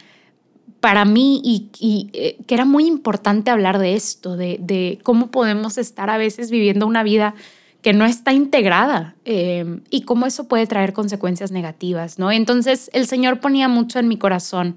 para 0.79 1.05
mí 1.05 1.43
y, 1.45 2.09
eh, 2.13 2.37
que 2.47 2.55
era 2.55 2.65
muy 2.65 2.87
importante 2.87 3.51
hablar 3.51 3.77
de 3.77 3.93
esto, 3.93 4.35
de, 4.35 4.99
cómo 5.03 5.29
podemos 5.29 5.77
estar 5.77 6.09
a 6.09 6.17
veces 6.17 6.49
viviendo 6.49 6.87
una 6.87 7.03
vida 7.03 7.35
que 7.83 7.93
no 7.93 8.05
está 8.05 8.33
integrada 8.33 9.13
eh, 9.23 9.79
y 9.91 10.01
cómo 10.01 10.25
eso 10.25 10.47
puede 10.47 10.65
traer 10.65 10.93
consecuencias 10.93 11.51
negativas, 11.51 12.17
¿no? 12.17 12.31
Entonces 12.31 12.89
el 12.93 13.05
Señor 13.05 13.41
ponía 13.41 13.67
mucho 13.67 13.99
en 13.99 14.07
mi 14.07 14.17
corazón 14.17 14.75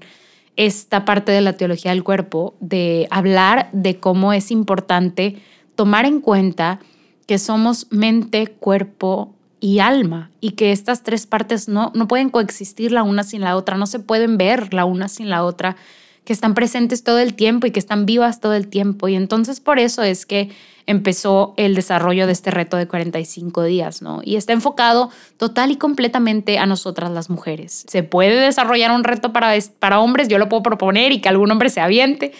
esta 0.57 1.05
parte 1.05 1.31
de 1.31 1.41
la 1.41 1.53
teología 1.53 1.89
del 1.89 2.03
cuerpo, 2.03 2.53
de 2.59 3.07
hablar 3.09 3.69
de 3.71 3.99
cómo 3.99 4.31
es 4.31 4.51
importante 4.51 5.41
tomar 5.73 6.05
en 6.05 6.21
cuenta 6.21 6.81
que 7.25 7.37
somos 7.39 7.87
mente, 7.89 8.47
cuerpo 8.47 9.33
y 9.59 9.79
alma 9.79 10.29
y 10.41 10.51
que 10.51 10.71
estas 10.71 11.03
tres 11.03 11.25
partes 11.25 11.67
no, 11.67 11.91
no 11.95 12.07
pueden 12.07 12.29
coexistir 12.29 12.91
la 12.91 13.03
una 13.03 13.23
sin 13.23 13.41
la 13.41 13.55
otra, 13.55 13.77
no 13.77 13.87
se 13.87 13.99
pueden 13.99 14.37
ver 14.37 14.73
la 14.73 14.85
una 14.85 15.07
sin 15.07 15.29
la 15.29 15.43
otra, 15.43 15.75
que 16.23 16.33
están 16.33 16.53
presentes 16.55 17.03
todo 17.03 17.19
el 17.19 17.35
tiempo 17.35 17.67
y 17.67 17.71
que 17.71 17.79
están 17.79 18.05
vivas 18.05 18.41
todo 18.41 18.53
el 18.53 18.67
tiempo. 18.67 19.07
Y 19.07 19.15
entonces 19.15 19.59
por 19.59 19.79
eso 19.79 20.03
es 20.03 20.25
que 20.25 20.49
empezó 20.87 21.53
el 21.57 21.75
desarrollo 21.75 22.27
de 22.27 22.33
este 22.33 22.51
reto 22.51 22.77
de 22.77 22.87
45 22.87 23.63
días, 23.63 24.01
¿no? 24.01 24.21
Y 24.23 24.35
está 24.35 24.53
enfocado 24.53 25.09
total 25.37 25.71
y 25.71 25.77
completamente 25.77 26.57
a 26.57 26.65
nosotras 26.65 27.11
las 27.11 27.29
mujeres. 27.29 27.85
Se 27.87 28.03
puede 28.03 28.39
desarrollar 28.39 28.91
un 28.91 29.03
reto 29.03 29.33
para, 29.33 29.53
para 29.79 29.99
hombres, 29.99 30.27
yo 30.27 30.37
lo 30.37 30.49
puedo 30.49 30.63
proponer 30.63 31.11
y 31.11 31.21
que 31.21 31.29
algún 31.29 31.49
hombre 31.51 31.69
se 31.69 31.81
aviente, 31.81 32.33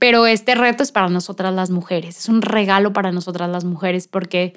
pero 0.00 0.26
este 0.26 0.56
reto 0.56 0.82
es 0.82 0.90
para 0.90 1.08
nosotras 1.08 1.54
las 1.54 1.70
mujeres, 1.70 2.18
es 2.18 2.28
un 2.28 2.42
regalo 2.42 2.92
para 2.92 3.12
nosotras 3.12 3.48
las 3.48 3.64
mujeres 3.64 4.08
porque 4.08 4.54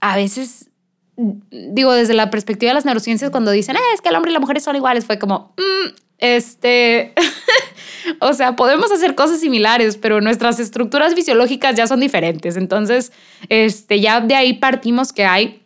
a 0.00 0.16
veces 0.16 0.70
digo, 1.16 1.92
desde 1.92 2.14
la 2.14 2.30
perspectiva 2.30 2.70
de 2.70 2.74
las 2.74 2.84
neurociencias, 2.84 3.30
cuando 3.30 3.50
dicen, 3.50 3.76
eh, 3.76 3.80
es 3.94 4.00
que 4.00 4.08
el 4.08 4.16
hombre 4.16 4.30
y 4.30 4.34
la 4.34 4.40
mujer 4.40 4.60
son 4.60 4.76
iguales, 4.76 5.04
fue 5.04 5.18
como, 5.18 5.54
mm, 5.56 5.94
este, 6.18 7.12
o 8.20 8.32
sea, 8.32 8.56
podemos 8.56 8.90
hacer 8.92 9.14
cosas 9.14 9.40
similares, 9.40 9.96
pero 9.96 10.20
nuestras 10.20 10.58
estructuras 10.58 11.14
fisiológicas 11.14 11.76
ya 11.76 11.86
son 11.86 12.00
diferentes. 12.00 12.56
Entonces, 12.56 13.12
este, 13.48 14.00
ya 14.00 14.20
de 14.20 14.34
ahí 14.34 14.54
partimos 14.54 15.12
que 15.12 15.24
hay 15.24 15.62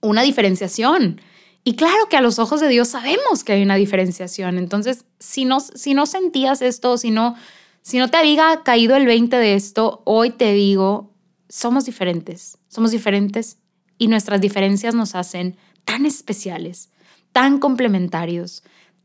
una 0.00 0.22
diferenciación. 0.22 1.20
Y 1.62 1.76
claro 1.76 2.08
que 2.08 2.16
a 2.16 2.22
los 2.22 2.38
ojos 2.38 2.60
de 2.60 2.68
Dios 2.68 2.88
sabemos 2.88 3.44
que 3.44 3.52
hay 3.52 3.62
una 3.62 3.76
diferenciación. 3.76 4.56
Entonces, 4.56 5.04
si 5.18 5.44
no, 5.44 5.60
si 5.60 5.92
no 5.92 6.06
sentías 6.06 6.62
esto, 6.62 6.96
si 6.96 7.10
no, 7.10 7.36
si 7.82 7.98
no 7.98 8.08
te 8.08 8.16
había 8.16 8.62
caído 8.64 8.96
el 8.96 9.06
20 9.06 9.36
de 9.36 9.54
esto, 9.54 10.02
hoy 10.04 10.30
te 10.30 10.52
digo, 10.52 11.14
somos 11.48 11.84
diferentes, 11.84 12.58
somos 12.68 12.90
diferentes 12.90 13.58
y 13.98 14.08
nuestras 14.08 14.40
diferencias 14.40 14.94
nos 14.94 15.14
hacen 15.14 15.56
tan 15.84 16.06
especiales, 16.06 16.90
tan 17.32 17.58
complementarios, 17.58 18.62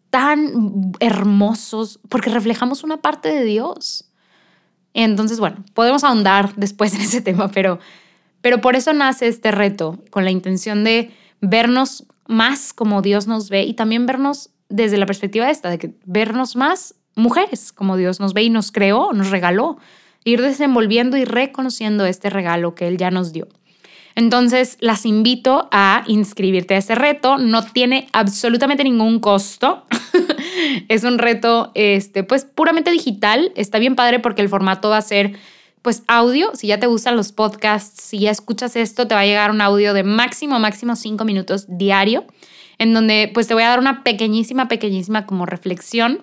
tan 0.09 0.93
hermosos, 0.99 1.99
porque 2.09 2.29
reflejamos 2.29 2.83
una 2.83 2.97
parte 2.97 3.29
de 3.29 3.43
Dios. 3.43 4.11
Entonces, 4.93 5.39
bueno, 5.39 5.63
podemos 5.73 6.03
ahondar 6.03 6.55
después 6.55 6.93
en 6.93 7.01
ese 7.01 7.21
tema, 7.21 7.49
pero, 7.49 7.79
pero 8.41 8.61
por 8.61 8.75
eso 8.75 8.93
nace 8.93 9.27
este 9.27 9.51
reto, 9.51 9.99
con 10.11 10.23
la 10.23 10.31
intención 10.31 10.83
de 10.83 11.11
vernos 11.41 12.05
más 12.27 12.73
como 12.73 13.01
Dios 13.01 13.27
nos 13.27 13.49
ve 13.49 13.63
y 13.63 13.73
también 13.73 14.05
vernos 14.05 14.51
desde 14.69 14.97
la 14.97 15.05
perspectiva 15.05 15.49
esta, 15.49 15.69
de 15.69 15.77
que 15.77 15.95
vernos 16.05 16.55
más 16.55 16.95
mujeres 17.15 17.71
como 17.71 17.97
Dios 17.97 18.19
nos 18.19 18.33
ve 18.33 18.43
y 18.43 18.49
nos 18.49 18.71
creó, 18.71 19.13
nos 19.13 19.29
regaló, 19.29 19.77
ir 20.23 20.41
desenvolviendo 20.41 21.17
y 21.17 21.25
reconociendo 21.25 22.05
este 22.05 22.29
regalo 22.29 22.75
que 22.75 22.87
Él 22.87 22.97
ya 22.97 23.11
nos 23.11 23.31
dio. 23.31 23.47
Entonces, 24.15 24.77
las 24.79 25.05
invito 25.05 25.67
a 25.71 26.03
inscribirte 26.07 26.75
a 26.75 26.77
este 26.77 26.95
reto. 26.95 27.37
No 27.37 27.63
tiene 27.63 28.07
absolutamente 28.13 28.83
ningún 28.85 29.19
costo. 29.19 29.85
es 30.87 31.03
un 31.03 31.17
reto, 31.17 31.71
este, 31.75 32.23
pues, 32.23 32.45
puramente 32.45 32.91
digital. 32.91 33.51
Está 33.55 33.77
bien 33.77 33.95
padre 33.95 34.19
porque 34.19 34.41
el 34.41 34.47
formato 34.47 34.89
va 34.89 34.97
a 34.97 35.01
ser, 35.01 35.33
pues, 35.81 36.03
audio. 36.07 36.51
Si 36.55 36.67
ya 36.67 36.79
te 36.79 36.87
gustan 36.87 37.17
los 37.17 37.33
podcasts, 37.33 38.01
si 38.01 38.19
ya 38.19 38.31
escuchas 38.31 38.77
esto, 38.77 39.05
te 39.05 39.15
va 39.15 39.21
a 39.21 39.25
llegar 39.25 39.51
un 39.51 39.59
audio 39.59 39.93
de 39.93 40.03
máximo, 40.03 40.59
máximo 40.59 40.95
cinco 40.95 41.25
minutos 41.25 41.65
diario, 41.67 42.23
en 42.77 42.93
donde, 42.93 43.29
pues, 43.33 43.47
te 43.47 43.53
voy 43.53 43.63
a 43.63 43.69
dar 43.69 43.79
una 43.79 44.03
pequeñísima, 44.03 44.69
pequeñísima 44.69 45.25
como 45.25 45.45
reflexión 45.45 46.21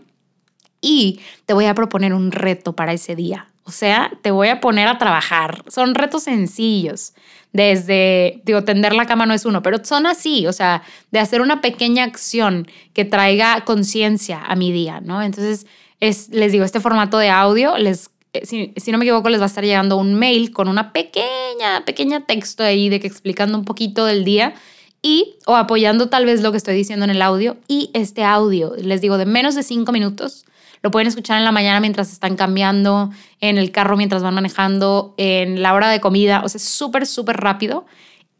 y 0.83 1.21
te 1.47 1.55
voy 1.55 1.64
a 1.64 1.75
proponer 1.75 2.12
un 2.12 2.31
reto 2.31 2.75
para 2.75 2.92
ese 2.92 3.16
día. 3.16 3.49
O 3.64 3.71
sea, 3.71 4.11
te 4.21 4.31
voy 4.31 4.49
a 4.49 4.61
poner 4.61 4.88
a 4.88 4.99
trabajar. 4.99 5.62
Son 5.68 5.95
retos 5.95 6.25
sencillos 6.25 7.14
desde, 7.53 8.40
digo, 8.45 8.64
tender 8.64 8.95
la 8.95 9.07
cama 9.07 9.27
no 9.27 9.35
es 9.35 9.45
uno, 9.45 9.62
pero 9.62 9.85
son 9.85 10.07
así, 10.07 10.47
o 10.47 10.53
sea, 10.53 10.83
de 11.11 11.18
hacer 11.18 11.42
una 11.42 11.61
pequeña 11.61 12.05
acción 12.05 12.66
que 12.95 13.05
traiga 13.05 13.62
conciencia 13.64 14.42
a 14.42 14.57
mi 14.57 14.73
día, 14.73 15.01
¿no? 15.01 15.23
Entonces, 15.23 15.66
es, 16.01 16.31
les 16.31 16.51
digo, 16.53 16.64
este 16.64 16.81
formato 16.81 17.18
de 17.18 17.29
audio, 17.29 17.77
les, 17.77 18.11
eh, 18.33 18.47
si, 18.47 18.73
si, 18.77 18.90
no 18.90 18.99
me 18.99 19.05
equivoco, 19.05 19.29
les 19.29 19.38
va 19.38 19.45
a 19.45 19.49
estar 19.49 19.64
llegando 19.64 19.99
un 19.99 20.14
mail 20.14 20.51
con 20.51 20.66
una 20.66 20.92
pequeña, 20.92 21.85
pequeña 21.85 22.25
texto 22.25 22.64
ahí 22.64 22.88
de 22.88 23.01
que 23.01 23.07
explicando 23.07 23.59
un 23.59 23.66
poquito 23.66 24.07
del 24.07 24.25
día 24.25 24.55
y 25.03 25.35
o 25.47 25.55
apoyando 25.57 26.09
tal 26.09 26.25
vez 26.25 26.40
lo 26.40 26.53
que 26.53 26.57
estoy 26.57 26.75
diciendo 26.75 27.05
en 27.05 27.11
el 27.11 27.21
audio 27.21 27.59
y 27.68 27.90
este 27.92 28.25
audio, 28.25 28.75
les 28.79 29.03
digo, 29.03 29.18
de 29.18 29.27
menos 29.27 29.55
de 29.55 29.62
cinco 29.62 29.92
minutos 29.92 30.47
lo 30.83 30.90
pueden 30.90 31.09
escuchar 31.09 31.38
en 31.38 31.45
la 31.45 31.53
mañana 31.53 31.81
mientras 31.81 32.12
están 32.12 32.37
cambiando, 32.37 33.11
en 33.40 33.57
el 33.57 33.71
carro 33.71 33.97
mientras 33.97 34.23
van 34.23 34.35
manejando, 34.35 35.14
en 35.16 35.62
la 35.62 35.75
hora 35.75 35.88
de 35.88 36.01
comida. 36.01 36.42
O 36.45 36.49
sea, 36.49 36.59
es 36.59 36.64
súper, 36.64 37.07
súper 37.07 37.37
rápido. 37.37 37.87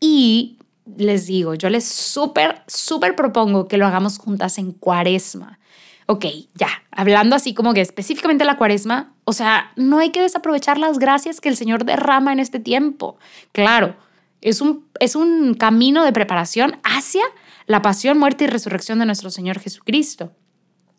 Y 0.00 0.59
les 0.96 1.26
digo, 1.26 1.55
yo 1.55 1.70
les 1.70 1.85
súper, 1.85 2.62
súper 2.66 3.14
propongo 3.14 3.68
que 3.68 3.76
lo 3.76 3.87
hagamos 3.87 4.18
juntas 4.18 4.59
en 4.59 4.72
cuaresma. 4.72 5.61
Ok, 6.07 6.26
ya, 6.55 6.68
hablando 6.90 7.37
así 7.37 7.55
como 7.55 7.74
que 7.74 7.81
específicamente 7.81 8.44
la 8.44 8.57
cuaresma, 8.57 9.14
O 9.24 9.33
sea, 9.33 9.70
no 9.76 9.98
hay 9.98 10.11
que 10.11 10.20
desaprovechar 10.20 10.78
las 10.78 10.98
gracias 10.98 11.40
que 11.40 11.48
el 11.48 11.57
Señor 11.57 11.85
derrama 11.85 12.33
en 12.33 12.40
este 12.40 12.59
tiempo. 12.59 13.16
Claro, 13.52 13.94
es 14.40 14.61
un, 14.61 14.85
es 14.98 15.14
un 15.14 15.55
camino 15.55 16.05
de 16.05 16.12
preparación 16.12 16.81
hacia 16.83 17.22
la 17.66 17.83
pasión, 17.83 18.18
muerte 18.18 18.44
y 18.44 18.46
resurrección 18.48 18.98
de 18.98 19.07
nuestro 19.07 19.31
Señor 19.31 19.61
Jesucristo. 19.61 20.33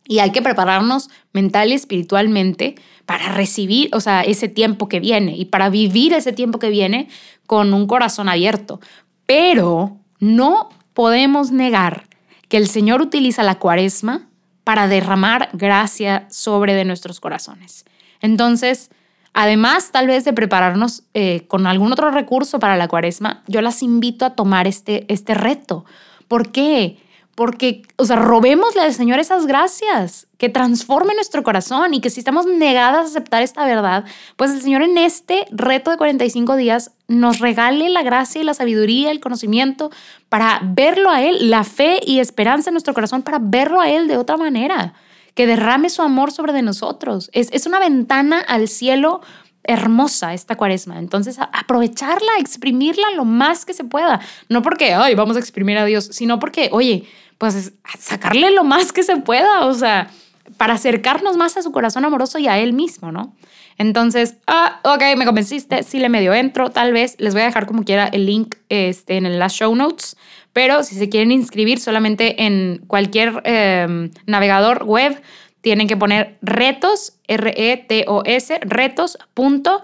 Y 0.05 0.19
hay 0.19 0.31
que 0.31 0.41
prepararnos 0.41 1.09
mental 1.31 1.69
y 1.69 1.73
espiritualmente 1.73 2.75
para 3.05 3.29
recibir, 3.33 3.89
o 3.93 3.99
sea, 3.99 4.21
ese 4.21 4.47
tiempo 4.47 4.87
que 4.87 4.99
viene 4.99 5.35
y 5.35 5.45
para 5.45 5.69
vivir 5.69 6.13
ese 6.13 6.33
tiempo 6.33 6.59
que 6.59 6.69
viene 6.69 7.07
con 7.45 7.73
un 7.73 7.87
corazón 7.87 8.29
abierto. 8.29 8.79
Pero 9.25 9.97
no 10.19 10.69
podemos 10.93 11.51
negar 11.51 12.07
que 12.47 12.57
el 12.57 12.67
Señor 12.67 13.01
utiliza 13.01 13.43
la 13.43 13.59
cuaresma 13.59 14.27
para 14.63 14.87
derramar 14.87 15.49
gracia 15.53 16.27
sobre 16.29 16.73
de 16.73 16.85
nuestros 16.85 17.19
corazones. 17.19 17.85
Entonces, 18.21 18.89
además 19.33 19.91
tal 19.91 20.07
vez 20.07 20.23
de 20.23 20.33
prepararnos 20.33 21.03
eh, 21.13 21.45
con 21.47 21.67
algún 21.67 21.91
otro 21.91 22.11
recurso 22.11 22.59
para 22.59 22.77
la 22.77 22.87
cuaresma, 22.87 23.43
yo 23.47 23.61
las 23.61 23.83
invito 23.83 24.25
a 24.25 24.35
tomar 24.35 24.67
este, 24.67 25.05
este 25.11 25.33
reto. 25.33 25.85
¿Por 26.27 26.51
qué? 26.51 26.97
Porque, 27.35 27.81
o 27.95 28.05
sea, 28.05 28.17
robémosle 28.17 28.81
al 28.81 28.93
Señor 28.93 29.19
esas 29.19 29.47
gracias, 29.47 30.27
que 30.37 30.49
transforme 30.49 31.15
nuestro 31.15 31.41
corazón 31.41 31.93
y 31.93 32.01
que 32.01 32.11
si 32.11 32.19
estamos 32.19 32.45
negadas 32.45 33.05
a 33.05 33.09
aceptar 33.09 33.41
esta 33.41 33.65
verdad, 33.65 34.05
pues 34.35 34.51
el 34.51 34.61
Señor 34.61 34.83
en 34.83 34.97
este 34.99 35.45
reto 35.51 35.89
de 35.89 35.97
45 35.97 36.55
días 36.55 36.91
nos 37.07 37.39
regale 37.39 37.89
la 37.89 38.03
gracia 38.03 38.41
y 38.41 38.43
la 38.43 38.53
sabiduría, 38.53 39.09
el 39.09 39.19
conocimiento 39.19 39.89
para 40.29 40.59
verlo 40.63 41.09
a 41.09 41.23
Él, 41.23 41.49
la 41.49 41.63
fe 41.63 41.99
y 42.05 42.19
esperanza 42.19 42.69
en 42.69 42.75
nuestro 42.75 42.93
corazón 42.93 43.23
para 43.23 43.39
verlo 43.41 43.81
a 43.81 43.89
Él 43.89 44.07
de 44.07 44.17
otra 44.17 44.37
manera, 44.37 44.93
que 45.33 45.47
derrame 45.47 45.89
su 45.89 46.03
amor 46.03 46.31
sobre 46.31 46.53
de 46.53 46.61
nosotros. 46.61 47.31
Es, 47.33 47.49
es 47.51 47.65
una 47.65 47.79
ventana 47.79 48.39
al 48.39 48.67
cielo 48.67 49.21
hermosa 49.63 50.33
esta 50.33 50.55
cuaresma. 50.55 50.99
Entonces, 50.99 51.37
aprovecharla, 51.39 52.33
exprimirla 52.39 53.11
lo 53.15 53.25
más 53.25 53.65
que 53.65 53.73
se 53.73 53.83
pueda. 53.83 54.19
No 54.49 54.61
porque, 54.61 54.93
ay, 54.93 55.15
vamos 55.15 55.35
a 55.37 55.39
exprimir 55.39 55.77
a 55.77 55.85
Dios, 55.85 56.09
sino 56.11 56.39
porque, 56.39 56.69
oye, 56.71 57.05
pues 57.43 57.73
sacarle 57.99 58.51
lo 58.51 58.63
más 58.63 58.93
que 58.93 59.03
se 59.03 59.17
pueda, 59.17 59.65
o 59.65 59.73
sea, 59.73 60.09
para 60.55 60.75
acercarnos 60.75 61.35
más 61.35 61.57
a 61.57 61.61
su 61.61 61.73
corazón 61.73 62.05
amoroso 62.05 62.39
y 62.39 62.47
a 62.47 62.57
Él 62.57 62.71
mismo, 62.71 63.11
¿no? 63.11 63.35
Entonces, 63.77 64.37
ah, 64.47 64.79
ok, 64.85 65.17
me 65.17 65.25
convenciste, 65.25 65.83
sí 65.83 65.99
le 65.99 66.07
medio 66.07 66.33
entro, 66.33 66.69
tal 66.69 66.93
vez, 66.93 67.17
les 67.19 67.33
voy 67.33 67.41
a 67.41 67.47
dejar 67.47 67.65
como 67.65 67.83
quiera 67.83 68.05
el 68.07 68.27
link 68.27 68.55
este, 68.69 69.17
en 69.17 69.39
las 69.39 69.55
show 69.55 69.75
notes, 69.75 70.15
pero 70.53 70.83
si 70.83 70.95
se 70.95 71.09
quieren 71.09 71.33
inscribir 71.33 71.81
solamente 71.81 72.45
en 72.45 72.81
cualquier 72.87 73.41
em, 73.43 74.11
navegador 74.25 74.85
web, 74.85 75.21
tienen 75.59 75.89
que 75.89 75.97
poner 75.97 76.37
retos, 76.41 77.17
R-E-T-O-S, 77.27 78.59
retos.jdn, 78.61 79.83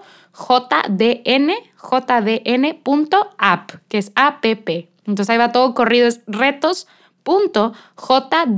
jdn.app, 1.76 3.70
que 3.88 3.98
es 3.98 4.12
app. 4.14 4.46
Entonces 4.46 5.28
ahí 5.28 5.36
va 5.36 5.52
todo 5.52 5.74
corrido, 5.74 6.08
es 6.08 6.22
retos.jdn.app. 7.30 8.50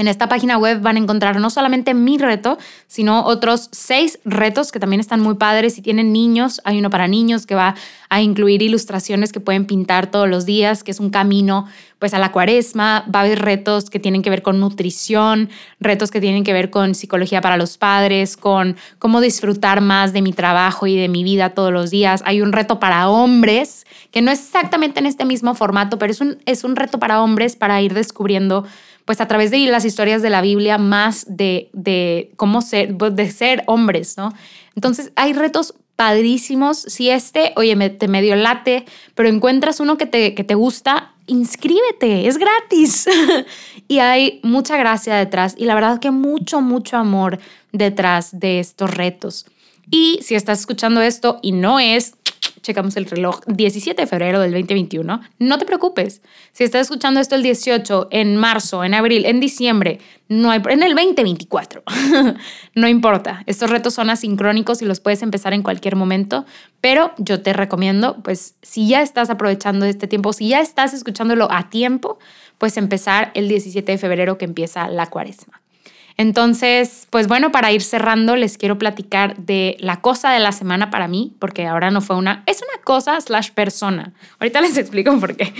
En 0.00 0.08
esta 0.08 0.30
página 0.30 0.56
web 0.56 0.80
van 0.80 0.96
a 0.96 0.98
encontrar 0.98 1.38
no 1.40 1.50
solamente 1.50 1.92
mi 1.92 2.16
reto, 2.16 2.56
sino 2.86 3.26
otros 3.26 3.68
seis 3.70 4.18
retos 4.24 4.72
que 4.72 4.80
también 4.80 4.98
están 4.98 5.20
muy 5.20 5.34
padres. 5.34 5.74
Si 5.74 5.82
tienen 5.82 6.10
niños, 6.10 6.62
hay 6.64 6.78
uno 6.78 6.88
para 6.88 7.06
niños 7.06 7.44
que 7.44 7.54
va 7.54 7.74
a 8.08 8.22
incluir 8.22 8.62
ilustraciones 8.62 9.30
que 9.30 9.40
pueden 9.40 9.66
pintar 9.66 10.10
todos 10.10 10.26
los 10.26 10.46
días, 10.46 10.84
que 10.84 10.92
es 10.92 11.00
un 11.00 11.10
camino 11.10 11.66
pues 11.98 12.14
a 12.14 12.18
la 12.18 12.32
cuaresma. 12.32 13.04
Va 13.14 13.20
a 13.20 13.22
haber 13.24 13.40
retos 13.40 13.90
que 13.90 14.00
tienen 14.00 14.22
que 14.22 14.30
ver 14.30 14.40
con 14.40 14.58
nutrición, 14.58 15.50
retos 15.80 16.10
que 16.10 16.22
tienen 16.22 16.44
que 16.44 16.54
ver 16.54 16.70
con 16.70 16.94
psicología 16.94 17.42
para 17.42 17.58
los 17.58 17.76
padres, 17.76 18.38
con 18.38 18.78
cómo 18.98 19.20
disfrutar 19.20 19.82
más 19.82 20.14
de 20.14 20.22
mi 20.22 20.32
trabajo 20.32 20.86
y 20.86 20.96
de 20.96 21.08
mi 21.08 21.24
vida 21.24 21.50
todos 21.50 21.74
los 21.74 21.90
días. 21.90 22.22
Hay 22.24 22.40
un 22.40 22.52
reto 22.52 22.80
para 22.80 23.10
hombres, 23.10 23.86
que 24.10 24.22
no 24.22 24.30
es 24.30 24.40
exactamente 24.40 24.98
en 24.98 25.04
este 25.04 25.26
mismo 25.26 25.54
formato, 25.54 25.98
pero 25.98 26.10
es 26.10 26.22
un, 26.22 26.38
es 26.46 26.64
un 26.64 26.74
reto 26.74 26.98
para 26.98 27.20
hombres 27.20 27.54
para 27.54 27.82
ir 27.82 27.92
descubriendo 27.92 28.64
pues 29.04 29.20
a 29.20 29.28
través 29.28 29.50
de 29.50 29.58
las 29.66 29.84
historias 29.84 30.22
de 30.22 30.30
la 30.30 30.40
Biblia 30.40 30.78
más 30.78 31.26
de, 31.28 32.32
cómo 32.36 32.62
ser, 32.62 32.96
pues, 32.96 33.14
de 33.16 33.30
ser 33.30 33.64
hombres, 33.66 34.16
¿no? 34.16 34.32
Entonces 34.74 35.12
hay 35.16 35.32
retos 35.32 35.74
padrísimos. 35.96 36.78
Si 36.78 37.10
este, 37.10 37.52
oye, 37.56 37.76
me, 37.76 37.90
te 37.90 38.08
medio 38.08 38.36
late, 38.36 38.86
pero 39.14 39.28
encuentras 39.28 39.80
uno 39.80 39.98
que 39.98 40.06
te, 40.06 40.34
que 40.34 40.44
te 40.44 40.54
gusta, 40.54 41.14
inscríbete, 41.26 42.26
es 42.26 42.38
gratis. 42.38 43.06
y 43.88 43.98
hay 43.98 44.40
mucha 44.42 44.76
gracia 44.76 45.16
detrás 45.16 45.54
y 45.56 45.64
la 45.64 45.74
verdad 45.74 46.00
que 46.00 46.10
mucho, 46.10 46.60
mucho 46.60 46.96
amor 46.96 47.38
detrás 47.72 48.38
de 48.38 48.60
estos 48.60 48.90
retos. 48.90 49.46
Y 49.90 50.20
si 50.22 50.36
estás 50.36 50.60
escuchando 50.60 51.02
esto 51.02 51.38
y 51.42 51.52
no 51.52 51.80
es 51.80 52.14
checamos 52.62 52.96
el 52.96 53.06
reloj, 53.06 53.40
17 53.46 54.02
de 54.02 54.06
febrero 54.06 54.40
del 54.40 54.52
2021, 54.52 55.20
no 55.38 55.58
te 55.58 55.64
preocupes. 55.64 56.22
Si 56.52 56.64
estás 56.64 56.82
escuchando 56.82 57.20
esto 57.20 57.34
el 57.34 57.42
18, 57.42 58.08
en 58.10 58.36
marzo, 58.36 58.84
en 58.84 58.94
abril, 58.94 59.24
en 59.26 59.40
diciembre, 59.40 59.98
no 60.28 60.50
hay, 60.50 60.60
en 60.68 60.82
el 60.82 60.94
2024, 60.94 61.82
no 62.74 62.88
importa. 62.88 63.42
Estos 63.46 63.70
retos 63.70 63.94
son 63.94 64.10
asincrónicos 64.10 64.82
y 64.82 64.84
los 64.84 65.00
puedes 65.00 65.22
empezar 65.22 65.52
en 65.52 65.62
cualquier 65.62 65.96
momento, 65.96 66.44
pero 66.80 67.12
yo 67.18 67.42
te 67.42 67.52
recomiendo, 67.52 68.22
pues 68.22 68.54
si 68.62 68.88
ya 68.88 69.02
estás 69.02 69.30
aprovechando 69.30 69.86
este 69.86 70.06
tiempo, 70.06 70.32
si 70.32 70.48
ya 70.48 70.60
estás 70.60 70.94
escuchándolo 70.94 71.48
a 71.50 71.70
tiempo, 71.70 72.18
pues 72.58 72.76
empezar 72.76 73.32
el 73.34 73.48
17 73.48 73.92
de 73.92 73.98
febrero 73.98 74.38
que 74.38 74.44
empieza 74.44 74.88
la 74.88 75.06
cuaresma. 75.06 75.60
Entonces, 76.20 77.06
pues 77.08 77.28
bueno, 77.28 77.50
para 77.50 77.72
ir 77.72 77.80
cerrando, 77.80 78.36
les 78.36 78.58
quiero 78.58 78.76
platicar 78.76 79.38
de 79.38 79.78
la 79.80 80.02
cosa 80.02 80.30
de 80.30 80.38
la 80.38 80.52
semana 80.52 80.90
para 80.90 81.08
mí, 81.08 81.34
porque 81.38 81.66
ahora 81.66 81.90
no 81.90 82.02
fue 82.02 82.16
una, 82.16 82.42
es 82.44 82.60
una 82.60 82.84
cosa 82.84 83.18
slash 83.18 83.52
persona. 83.52 84.12
Ahorita 84.38 84.60
les 84.60 84.76
explico 84.76 85.18
por 85.18 85.34
qué. 85.34 85.54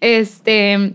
Este, 0.00 0.94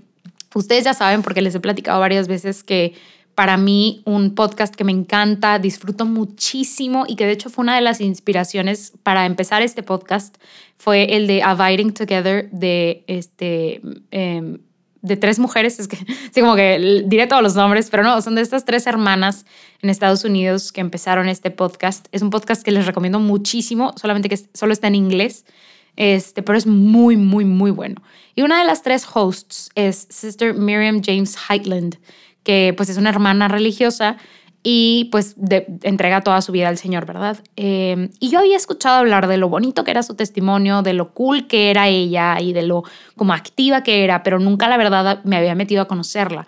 ustedes 0.55 0.85
ya 0.85 0.95
saben, 0.95 1.21
porque 1.21 1.43
les 1.43 1.53
he 1.53 1.59
platicado 1.59 1.99
varias 1.99 2.27
veces 2.27 2.63
que 2.63 2.95
para 3.35 3.57
mí 3.57 4.01
un 4.05 4.33
podcast 4.33 4.73
que 4.73 4.83
me 4.83 4.91
encanta, 4.91 5.59
disfruto 5.59 6.05
muchísimo 6.05 7.05
y 7.07 7.15
que 7.15 7.27
de 7.27 7.33
hecho 7.33 7.51
fue 7.51 7.61
una 7.61 7.75
de 7.75 7.81
las 7.81 8.01
inspiraciones 8.01 8.93
para 9.03 9.27
empezar 9.27 9.61
este 9.61 9.83
podcast, 9.83 10.35
fue 10.79 11.15
el 11.15 11.27
de 11.27 11.43
Abiding 11.43 11.93
Together 11.93 12.49
de 12.49 13.03
este... 13.05 13.81
Em, 14.09 14.57
de 15.01 15.17
tres 15.17 15.39
mujeres, 15.39 15.79
es 15.79 15.87
que 15.87 15.97
sí, 16.31 16.41
como 16.41 16.55
que 16.55 17.03
diré 17.05 17.27
todos 17.27 17.41
los 17.41 17.55
nombres, 17.55 17.89
pero 17.89 18.03
no, 18.03 18.21
son 18.21 18.35
de 18.35 18.41
estas 18.41 18.65
tres 18.65 18.87
hermanas 18.87 19.45
en 19.81 19.89
Estados 19.89 20.23
Unidos 20.23 20.71
que 20.71 20.81
empezaron 20.81 21.27
este 21.27 21.51
podcast. 21.51 22.07
Es 22.11 22.21
un 22.21 22.29
podcast 22.29 22.63
que 22.63 22.71
les 22.71 22.85
recomiendo 22.85 23.19
muchísimo, 23.19 23.93
solamente 23.99 24.29
que 24.29 24.37
solo 24.53 24.73
está 24.73 24.87
en 24.87 24.95
inglés, 24.95 25.45
este, 25.95 26.43
pero 26.43 26.57
es 26.57 26.67
muy, 26.67 27.17
muy, 27.17 27.45
muy 27.45 27.71
bueno. 27.71 28.01
Y 28.35 28.43
una 28.43 28.59
de 28.59 28.65
las 28.65 28.81
tres 28.81 29.05
hosts 29.13 29.69
es 29.75 30.07
Sister 30.09 30.53
Miriam 30.53 31.01
James 31.03 31.35
Heitland, 31.49 31.97
que 32.43 32.73
pues 32.75 32.89
es 32.89 32.97
una 32.97 33.09
hermana 33.09 33.47
religiosa 33.47 34.17
y 34.63 35.09
pues 35.11 35.35
entrega 35.83 36.21
toda 36.21 36.41
su 36.41 36.51
vida 36.51 36.69
al 36.69 36.77
Señor, 36.77 37.05
¿verdad? 37.05 37.37
Eh, 37.55 38.09
y 38.19 38.29
yo 38.29 38.39
había 38.39 38.57
escuchado 38.57 38.97
hablar 38.97 39.27
de 39.27 39.37
lo 39.37 39.49
bonito 39.49 39.83
que 39.83 39.91
era 39.91 40.03
su 40.03 40.15
testimonio, 40.15 40.83
de 40.83 40.93
lo 40.93 41.13
cool 41.13 41.47
que 41.47 41.71
era 41.71 41.87
ella 41.87 42.39
y 42.39 42.53
de 42.53 42.61
lo 42.63 42.83
como 43.15 43.33
activa 43.33 43.81
que 43.81 44.03
era, 44.03 44.23
pero 44.23 44.39
nunca 44.39 44.67
la 44.67 44.77
verdad 44.77 45.23
me 45.23 45.37
había 45.37 45.55
metido 45.55 45.81
a 45.81 45.87
conocerla. 45.87 46.45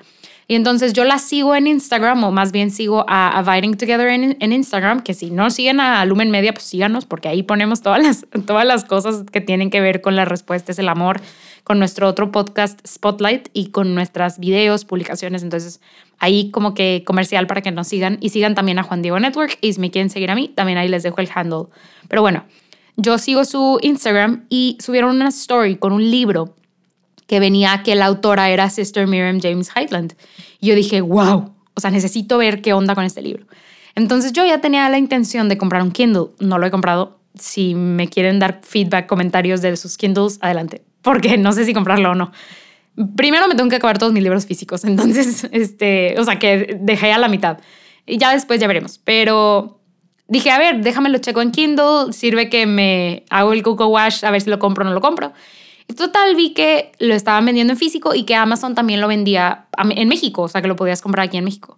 Y 0.48 0.56
entonces 0.56 0.94
yo 0.94 1.06
la 1.06 1.20
sigo 1.20 1.56
en 1.56 1.68
Instagram, 1.68 2.24
o 2.26 2.32
más 2.32 2.52
bien 2.52 2.70
sigo 2.70 3.06
a 3.08 3.40
Abiding 3.40 3.78
Together 3.78 4.08
en, 4.10 4.38
en, 4.40 4.52
Instagram, 4.52 5.02
que 5.02 5.14
si 5.14 5.32
no 5.32 5.50
siguen 5.50 5.80
a 5.80 6.04
Lumen 6.06 6.32
Media, 6.32 6.54
pues 6.54 6.66
síganos, 6.66 7.06
porque 7.06 7.30
ahí 7.30 7.44
ponemos 7.44 7.82
todas 7.82 8.04
las, 8.04 8.26
todas 8.46 8.66
las 8.66 8.84
cosas 8.84 9.24
que 9.32 9.40
tienen 9.40 9.70
que 9.70 9.80
ver 9.80 10.02
con 10.02 10.16
la 10.16 10.26
respuesta, 10.26 10.74
es 10.74 10.80
el 10.80 10.90
amor, 10.90 11.22
con 11.64 11.80
nuestro 11.80 12.08
otro 12.08 12.32
podcast 12.32 12.86
Spotlight 12.86 13.50
y 13.54 13.68
con 13.68 13.96
nuestras 13.96 14.40
videos, 14.40 14.86
publicaciones. 14.86 15.44
Entonces, 15.44 15.80
ahí 16.20 16.52
como 16.52 16.74
que 16.74 17.04
comercial 17.06 17.48
para 17.48 17.62
que 17.62 17.72
nos 17.72 17.88
sigan 17.88 18.18
y 18.20 18.30
sigan 18.30 18.56
también 18.56 18.80
a 18.80 18.84
Juan 18.84 19.02
Diego 19.02 19.20
Network. 19.20 19.58
Y 19.62 19.74
si 19.74 19.80
me 19.80 19.92
quieren 19.92 20.10
seguir 20.10 20.30
a 20.32 20.36
mí, 20.36 20.50
también 20.50 20.78
ahí 20.78 20.90
les 20.90 21.04
dejo 21.04 21.22
el 21.22 21.30
handle. 21.34 21.66
Pero 22.10 22.22
bueno, 22.22 22.44
yo 22.98 23.18
sigo 23.18 23.46
su 23.46 23.80
Instagram 23.82 24.46
y 24.50 24.78
subieron 24.82 25.16
una 25.16 25.30
story 25.30 25.78
con 25.78 25.94
un 25.94 26.10
libro 26.12 26.56
que 27.28 27.40
venía 27.40 27.82
que 27.84 27.96
la 27.96 28.06
autora 28.08 28.50
era 28.50 28.70
Sister 28.70 29.08
Miriam 29.08 29.40
James 29.42 29.72
Heitland. 29.74 30.16
Y 30.60 30.68
yo 30.68 30.76
dije, 30.76 31.00
wow, 31.00 31.54
o 31.74 31.80
sea, 31.80 31.92
necesito 31.92 32.38
ver 32.38 32.62
qué 32.62 32.74
onda 32.74 32.94
con 32.94 33.06
este 33.06 33.22
libro. 33.22 33.46
Entonces 33.96 34.34
yo 34.34 34.46
ya 34.46 34.60
tenía 34.60 34.90
la 34.90 34.98
intención 34.98 35.48
de 35.48 35.58
comprar 35.58 35.82
un 35.82 35.92
Kindle. 35.92 36.32
No 36.40 36.58
lo 36.58 36.68
he 36.68 36.72
comprado. 36.72 37.20
Si 37.40 37.74
me 37.74 38.10
quieren 38.10 38.40
dar 38.40 38.60
feedback, 38.64 39.08
comentarios 39.08 39.62
de 39.62 39.78
sus 39.78 39.98
Kindles, 39.98 40.38
adelante 40.42 40.84
porque 41.04 41.38
no 41.38 41.52
sé 41.52 41.66
si 41.66 41.74
comprarlo 41.74 42.12
o 42.12 42.16
no. 42.16 42.32
Primero 43.16 43.48
me 43.48 43.56
tengo 43.56 43.70
que 43.70 43.76
acabar 43.76 44.00
todos 44.00 44.14
mis 44.14 44.24
libros 44.24 44.48
físicos, 44.48 44.84
entonces, 44.86 45.48
este, 45.52 46.16
o 46.18 46.24
sea, 46.24 46.40
que 46.40 46.78
dejé 46.80 47.12
a 47.12 47.20
la 47.20 47.28
mitad. 47.28 47.60
Y 48.06 48.18
ya 48.18 48.32
después 48.32 48.60
ya 48.60 48.68
veremos. 48.68 49.00
Pero 49.04 49.80
dije, 50.28 50.50
a 50.52 50.58
ver, 50.58 50.82
déjame 50.82 51.10
lo 51.10 51.20
checo 51.20 51.42
en 51.42 51.52
Kindle, 51.52 52.12
sirve 52.12 52.50
que 52.50 52.66
me 52.66 53.24
hago 53.30 53.54
el 53.54 53.62
Google 53.62 53.88
Wash 53.88 54.26
a 54.26 54.32
ver 54.32 54.42
si 54.42 54.50
lo 54.50 54.60
compro 54.60 54.84
o 54.84 54.88
no 54.88 54.94
lo 54.94 55.02
compro. 55.02 55.34
Y 55.88 55.94
total 55.94 56.36
vi 56.36 56.54
que 56.54 56.92
lo 57.00 57.14
estaban 57.14 57.46
vendiendo 57.46 57.74
en 57.74 57.80
físico 57.80 58.16
y 58.16 58.24
que 58.24 58.36
Amazon 58.36 58.74
también 58.74 59.02
lo 59.02 59.08
vendía 59.08 59.68
en 59.78 60.08
México, 60.08 60.44
o 60.44 60.48
sea, 60.48 60.62
que 60.62 60.68
lo 60.68 60.76
podías 60.76 61.02
comprar 61.02 61.28
aquí 61.28 61.38
en 61.38 61.44
México. 61.44 61.78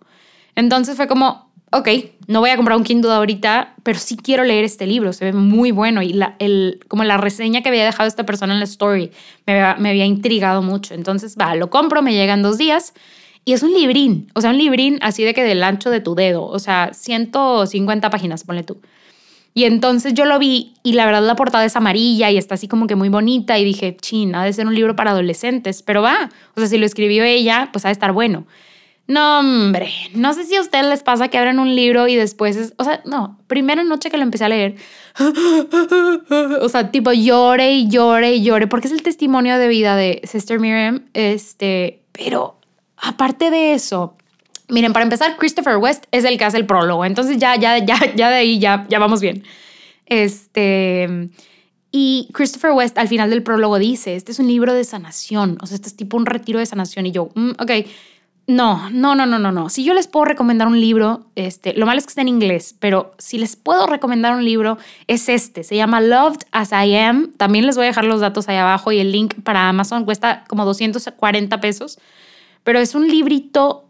Entonces 0.56 0.96
fue 0.96 1.08
como, 1.08 1.52
ok, 1.76 1.90
no 2.28 2.40
voy 2.40 2.52
a 2.52 2.56
comprar 2.56 2.78
un 2.78 2.86
Kindle 2.86 3.12
ahorita, 3.12 3.76
pero 3.84 4.00
sí 4.00 4.16
quiero 4.16 4.46
leer 4.46 4.64
este 4.64 4.88
libro, 4.88 5.12
se 5.12 5.26
ve 5.26 5.34
muy 5.34 5.72
bueno 5.72 6.02
y 6.02 6.18
como 6.88 7.04
la 7.04 7.18
reseña 7.18 7.62
que 7.62 7.70
había 7.70 7.84
dejado 7.84 8.08
esta 8.08 8.26
persona 8.26 8.54
en 8.54 8.60
la 8.60 8.66
story 8.66 9.12
me 9.46 9.54
había, 9.54 9.76
me 9.80 9.90
había 9.90 10.06
intrigado 10.06 10.62
mucho. 10.62 10.94
Entonces, 10.94 11.36
va, 11.40 11.54
lo 11.56 11.70
compro, 11.70 12.02
me 12.02 12.14
llegan 12.14 12.42
dos 12.42 12.58
días 12.58 12.94
y 13.44 13.54
es 13.54 13.62
un 13.62 13.74
librín, 13.74 14.32
o 14.36 14.42
sea, 14.42 14.52
un 14.52 14.58
librín 14.58 15.00
así 15.02 15.24
de 15.24 15.34
que 15.34 15.44
del 15.44 15.62
ancho 15.64 15.90
de 15.90 16.00
tu 16.00 16.16
dedo, 16.16 16.46
o 16.46 16.60
sea, 16.60 16.92
150 16.94 18.10
páginas, 18.10 18.46
ponle 18.46 18.64
tú. 18.64 18.80
Y 19.54 19.66
entonces 19.66 20.14
yo 20.14 20.26
lo 20.26 20.40
vi 20.40 20.74
y 20.82 20.94
la 20.94 21.06
verdad 21.06 21.24
la 21.24 21.36
portada 21.36 21.66
es 21.66 21.76
amarilla 21.76 22.32
y 22.32 22.38
está 22.38 22.56
así 22.56 22.68
como 22.68 22.88
que 22.88 22.96
muy 22.96 23.10
bonita 23.10 23.60
y 23.60 23.66
dije, 23.66 23.96
chin, 23.96 24.34
ha 24.36 24.44
de 24.46 24.54
ser 24.54 24.66
un 24.66 24.76
libro 24.76 24.96
para 24.96 25.12
adolescentes, 25.12 25.82
pero 25.84 26.02
va, 26.02 26.30
o 26.56 26.60
sea, 26.60 26.68
si 26.68 26.78
lo 26.78 26.86
escribió 26.86 27.24
ella, 27.24 27.70
pues 27.72 27.86
ha 27.86 27.90
de 27.90 27.94
estar 27.94 28.14
bueno. 28.14 28.46
No, 29.08 29.40
hombre, 29.40 29.92
no 30.16 30.34
sé 30.34 30.46
si 30.46 30.56
a 30.56 30.62
ustedes 30.62 30.86
les 30.86 31.04
pasa 31.04 31.28
que 31.28 31.38
abren 31.38 31.60
un 31.60 31.76
libro 31.76 32.08
y 32.08 32.16
después 32.16 32.56
es, 32.56 32.74
o 32.78 32.84
sea, 32.84 33.02
no, 33.06 33.40
primera 33.46 33.84
noche 33.84 34.10
que 34.10 34.18
lo 34.18 34.24
empecé 34.24 34.46
a 34.46 34.50
leer, 34.50 34.78
o 36.62 36.70
sea, 36.70 36.90
tipo 36.90 37.14
llore 37.14 37.74
y 37.74 37.88
llore 37.88 38.34
y 38.34 38.44
llore, 38.44 38.66
porque 38.66 38.88
es 38.88 38.94
el 38.94 39.04
testimonio 39.04 39.60
de 39.60 39.68
vida 39.68 39.96
de 39.96 40.22
Sister 40.24 40.60
Miriam, 40.60 41.06
este, 41.14 42.02
pero 42.14 42.60
aparte 42.98 43.52
de 43.52 43.74
eso, 43.74 44.18
Miren, 44.68 44.94
para 44.94 45.04
empezar, 45.04 45.38
Christopher 45.38 45.78
West 45.78 46.06
es 46.12 46.26
el 46.26 46.38
que 46.38 46.46
hace 46.46 46.58
el 46.58 46.66
prólogo, 46.66 47.06
entonces 47.06 47.38
ya, 47.38 47.56
ya, 47.56 47.78
ya, 47.78 47.98
ya 48.16 48.30
de 48.30 48.36
ahí 48.36 48.60
ya, 48.60 48.88
ya 48.90 48.98
vamos 48.98 49.22
bien. 49.22 49.44
Este, 50.08 51.30
y 51.92 52.30
Christopher 52.34 52.72
West 52.72 52.98
al 52.98 53.08
final 53.08 53.30
del 53.30 53.44
prólogo 53.44 53.78
dice, 53.78 54.16
este 54.16 54.32
es 54.32 54.40
un 54.40 54.48
libro 54.48 54.74
de 54.74 54.84
sanación, 54.84 55.58
o 55.62 55.68
sea, 55.68 55.76
este 55.76 55.90
es 55.90 55.96
tipo 55.96 56.18
un 56.18 56.26
retiro 56.26 56.58
de 56.58 56.66
sanación 56.66 57.06
y 57.06 57.12
yo, 57.12 57.30
mm, 57.36 57.52
ok, 57.60 57.72
no, 58.48 58.90
no, 58.92 59.16
no, 59.16 59.26
no, 59.26 59.40
no, 59.40 59.52
no. 59.52 59.70
Si 59.70 59.84
yo 59.84 59.94
les 59.94 60.08
puedo 60.08 60.26
recomendar 60.26 60.68
un 60.68 60.80
libro, 60.80 61.26
este, 61.36 61.74
lo 61.74 61.86
malo 61.86 61.98
es 61.98 62.06
que 62.06 62.12
está 62.12 62.22
en 62.22 62.28
inglés, 62.28 62.76
pero 62.80 63.14
si 63.18 63.38
les 63.38 63.56
puedo 63.56 63.88
recomendar 63.88 64.36
un 64.36 64.46
libro, 64.46 64.78
es 65.08 65.30
este. 65.30 65.64
Se 65.64 65.76
llama 65.76 66.02
Loved 66.02 66.42
as 66.52 66.72
I 66.72 66.96
Am. 66.96 67.32
También 67.38 67.66
les 67.66 67.76
voy 67.76 67.86
a 67.86 67.88
dejar 67.88 68.06
los 68.06 68.22
datos 68.22 68.48
ahí 68.48 68.58
abajo 68.58 68.92
y 68.92 69.00
el 69.00 69.12
link 69.12 69.34
para 69.44 69.68
Amazon 69.68 70.06
cuesta 70.06 70.44
como 70.48 70.64
240 70.66 71.60
pesos. 71.60 72.00
Pero 72.64 72.80
es 72.80 72.94
un 72.96 73.08
librito 73.08 73.86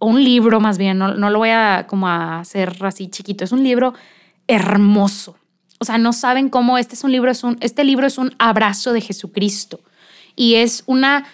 un 0.00 0.24
libro 0.24 0.60
más 0.60 0.78
bien, 0.78 0.98
no, 0.98 1.12
lo 1.14 1.38
voy 1.38 1.50
a 1.50 1.86
como 1.86 2.08
a 2.08 2.40
hacer 2.40 2.74
así 2.80 3.08
chiquito, 3.08 3.44
es 3.44 3.52
un 3.52 3.62
libro 3.62 3.94
hermoso. 4.48 5.36
O 5.78 5.84
sea, 5.84 5.98
no 5.98 6.12
saben 6.12 6.48
cómo 6.48 6.78
este 6.78 6.94
es 6.94 7.04
un 7.04 7.12
libro, 7.12 7.30
es 7.30 7.44
un, 7.44 7.56
este 7.60 7.84
libro 7.84 8.06
es 8.06 8.18
un 8.18 8.34
abrazo 8.38 8.92
de 8.92 9.00
Jesucristo 9.00 9.80
y 10.36 10.56
es 10.56 10.82
una 10.86 11.26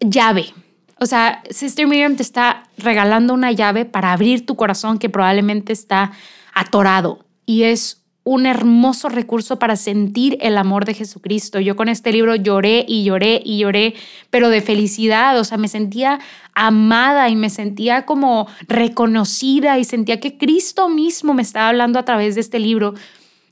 llave. 0.00 0.52
O 1.00 1.06
sea, 1.06 1.42
Sister 1.50 1.86
Miriam 1.86 2.16
te 2.16 2.22
está 2.22 2.64
regalando 2.76 3.34
una 3.34 3.52
llave 3.52 3.84
para 3.84 4.12
abrir 4.12 4.44
tu 4.46 4.56
corazón 4.56 4.98
que 4.98 5.08
probablemente 5.08 5.72
está 5.72 6.12
atorado 6.54 7.24
y 7.46 7.62
es 7.64 8.02
un 8.24 8.44
hermoso 8.44 9.08
recurso 9.08 9.58
para 9.58 9.74
sentir 9.76 10.36
el 10.42 10.58
amor 10.58 10.84
de 10.84 10.92
Jesucristo. 10.92 11.60
Yo 11.60 11.76
con 11.76 11.88
este 11.88 12.12
libro 12.12 12.34
lloré 12.34 12.84
y 12.86 13.04
lloré 13.04 13.40
y 13.42 13.58
lloré, 13.58 13.94
pero 14.28 14.50
de 14.50 14.60
felicidad, 14.60 15.38
o 15.38 15.44
sea, 15.44 15.56
me 15.56 15.68
sentía 15.68 16.18
amada 16.52 17.30
y 17.30 17.36
me 17.36 17.48
sentía 17.48 18.04
como 18.04 18.46
reconocida 18.66 19.78
y 19.78 19.84
sentía 19.84 20.20
que 20.20 20.36
Cristo 20.36 20.90
mismo 20.90 21.32
me 21.32 21.40
estaba 21.40 21.70
hablando 21.70 21.98
a 21.98 22.04
través 22.04 22.34
de 22.34 22.42
este 22.42 22.58
libro. 22.58 22.92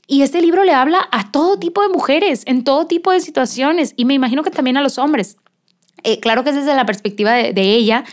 Y 0.05 0.21
este 0.21 0.41
libro 0.41 0.63
le 0.63 0.73
habla 0.73 1.09
a 1.11 1.31
todo 1.31 1.57
tipo 1.57 1.81
de 1.81 1.89
mujeres, 1.89 2.43
en 2.45 2.63
todo 2.63 2.85
tipo 2.85 3.11
de 3.11 3.19
situaciones, 3.19 3.95
y 3.97 4.05
me 4.05 4.13
imagino 4.13 4.43
que 4.43 4.51
también 4.51 4.77
a 4.77 4.83
los 4.83 4.99
hombres. 4.99 5.37
Eh, 6.07 6.19
claro 6.19 6.43
que 6.43 6.51
es 6.51 6.55
desde 6.55 6.75
la 6.75 6.85
perspectiva 6.85 7.33
de, 7.33 7.53
de 7.53 7.73
ella, 7.75 8.03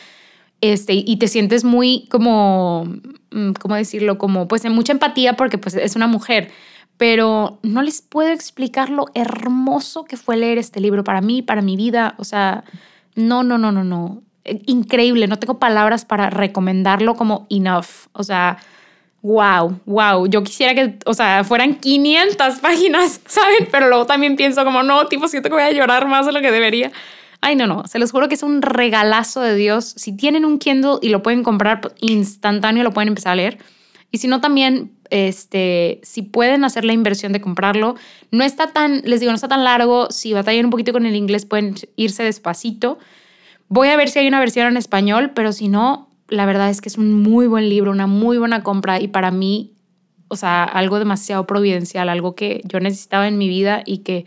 este, 0.61 0.94
y 0.94 1.16
te 1.16 1.28
sientes 1.28 1.64
muy 1.64 2.07
como 2.11 2.88
Mm, 3.35 3.52
¿cómo 3.54 3.74
decirlo? 3.74 4.16
Como 4.16 4.46
pues 4.46 4.64
en 4.64 4.72
mucha 4.72 4.92
empatía 4.92 5.35
porque 5.35 5.59
pues 5.59 5.74
es 5.74 5.96
una 5.96 6.07
mujer, 6.07 6.52
pero 6.96 7.59
no 7.62 7.83
les 7.83 8.00
puedo 8.00 8.30
explicar 8.30 8.90
lo 8.90 9.07
hermoso 9.14 10.04
que 10.04 10.16
fue 10.16 10.37
leer 10.37 10.57
este 10.57 10.80
libro 10.80 11.02
para 11.02 11.20
mí, 11.20 11.42
para 11.42 11.61
mi 11.61 11.76
vida, 11.76 12.14
o 12.18 12.24
sea, 12.24 12.62
no, 13.16 13.42
no, 13.42 13.59
no, 13.59 13.72
no, 13.72 13.83
no, 13.83 14.22
increíble, 14.66 15.26
no 15.26 15.38
tengo 15.40 15.59
palabras 15.59 16.04
para 16.04 16.30
recomendarlo 16.30 17.16
como 17.16 17.48
enough, 17.50 18.07
o 18.12 18.22
sea, 18.22 18.59
wow, 19.22 19.80
wow, 19.85 20.26
yo 20.28 20.44
quisiera 20.44 20.74
que, 20.76 20.96
o 21.04 21.14
sea, 21.14 21.42
fueran 21.42 21.74
500 21.74 22.59
páginas, 22.62 23.20
¿saben? 23.26 23.68
Pero 23.72 23.88
luego 23.88 24.07
también 24.07 24.37
pienso 24.37 24.64
como, 24.64 24.85
no, 24.85 25.09
tipo, 25.09 25.26
siento 25.26 25.48
que 25.48 25.57
voy 25.57 25.64
a 25.64 25.72
llorar 25.72 26.07
más 26.07 26.26
de 26.26 26.33
lo 26.33 26.40
que 26.40 26.52
debería. 26.52 26.92
Ay, 27.46 27.57
no, 27.57 27.66
no, 27.66 27.87
se 27.87 27.98
los 27.98 28.11
juro 28.11 28.26
que 28.26 28.37
es 28.37 28.42
un 28.42 28.62
regalazo 28.62 29.42
de 29.42 29.54
Dios. 29.54 29.92
Si 29.98 30.16
tienen 30.16 30.46
un 30.46 30.59
Kindle 30.59 30.96
y 31.02 31.11
lo 31.11 31.22
pueden 31.22 31.42
comprar 31.42 31.83
pues, 31.83 31.92
instantáneo, 32.00 32.83
lo 32.83 32.92
pueden 32.92 33.09
empezar 33.09 33.33
a 33.33 33.37
leer. 33.37 33.59
Y 34.11 34.16
si 34.16 34.28
no, 34.28 34.40
también, 34.40 34.92
este, 35.11 36.00
si 36.02 36.22
pueden 36.22 36.64
hacer 36.64 36.87
la 36.87 36.94
inversión 36.94 37.35
de 37.35 37.42
comprarlo, 37.42 37.96
no 38.30 38.44
está 38.44 38.68
tan, 38.68 39.02
les 39.04 39.20
digo, 39.20 39.30
no 39.30 39.35
está 39.35 39.48
tan 39.48 39.62
largo. 39.62 40.11
Si 40.11 40.33
batallan 40.33 40.64
un 40.64 40.70
poquito 40.70 40.94
con 40.94 41.04
el 41.04 41.16
inglés, 41.16 41.44
pueden 41.44 41.74
irse 41.96 42.22
despacito. 42.22 42.98
Voy 43.68 43.88
a 43.88 43.96
ver 43.98 44.09
si 44.09 44.20
hay 44.20 44.26
una 44.26 44.40
versión 44.40 44.66
en 44.66 44.78
español, 44.78 45.33
pero 45.35 45.52
si 45.52 45.68
no, 45.68 46.09
la 46.28 46.46
verdad 46.46 46.70
es 46.70 46.80
que 46.80 46.88
es 46.88 46.96
un 46.96 47.22
muy 47.22 47.46
buen 47.46 47.68
libro, 47.68 47.90
una 47.90 48.07
muy 48.07 48.38
buena 48.38 48.62
compra 48.62 49.02
y 49.02 49.09
para 49.09 49.30
mí, 49.30 49.74
o 50.28 50.37
sea, 50.37 50.64
algo 50.64 50.98
demasiado 50.98 51.46
providencial, 51.46 52.09
algo 52.09 52.35
que 52.35 52.62
yo 52.64 52.80
necesitaba 52.80 53.28
en 53.28 53.37
mi 53.37 53.48
vida 53.48 53.83
y 53.85 53.98
que 53.98 54.24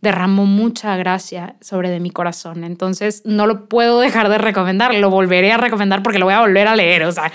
derramó 0.00 0.46
mucha 0.46 0.96
gracia 0.96 1.56
sobre 1.60 1.90
de 1.90 2.00
mi 2.00 2.10
corazón. 2.10 2.64
Entonces 2.64 3.22
no 3.24 3.46
lo 3.46 3.66
puedo 3.66 4.00
dejar 4.00 4.28
de 4.28 4.38
recomendar, 4.38 4.94
lo 4.94 5.10
volveré 5.10 5.52
a 5.52 5.56
recomendar 5.56 6.02
porque 6.02 6.18
lo 6.18 6.26
voy 6.26 6.34
a 6.34 6.40
volver 6.40 6.68
a 6.68 6.76
leer. 6.76 7.04
O 7.04 7.12
sea, 7.12 7.32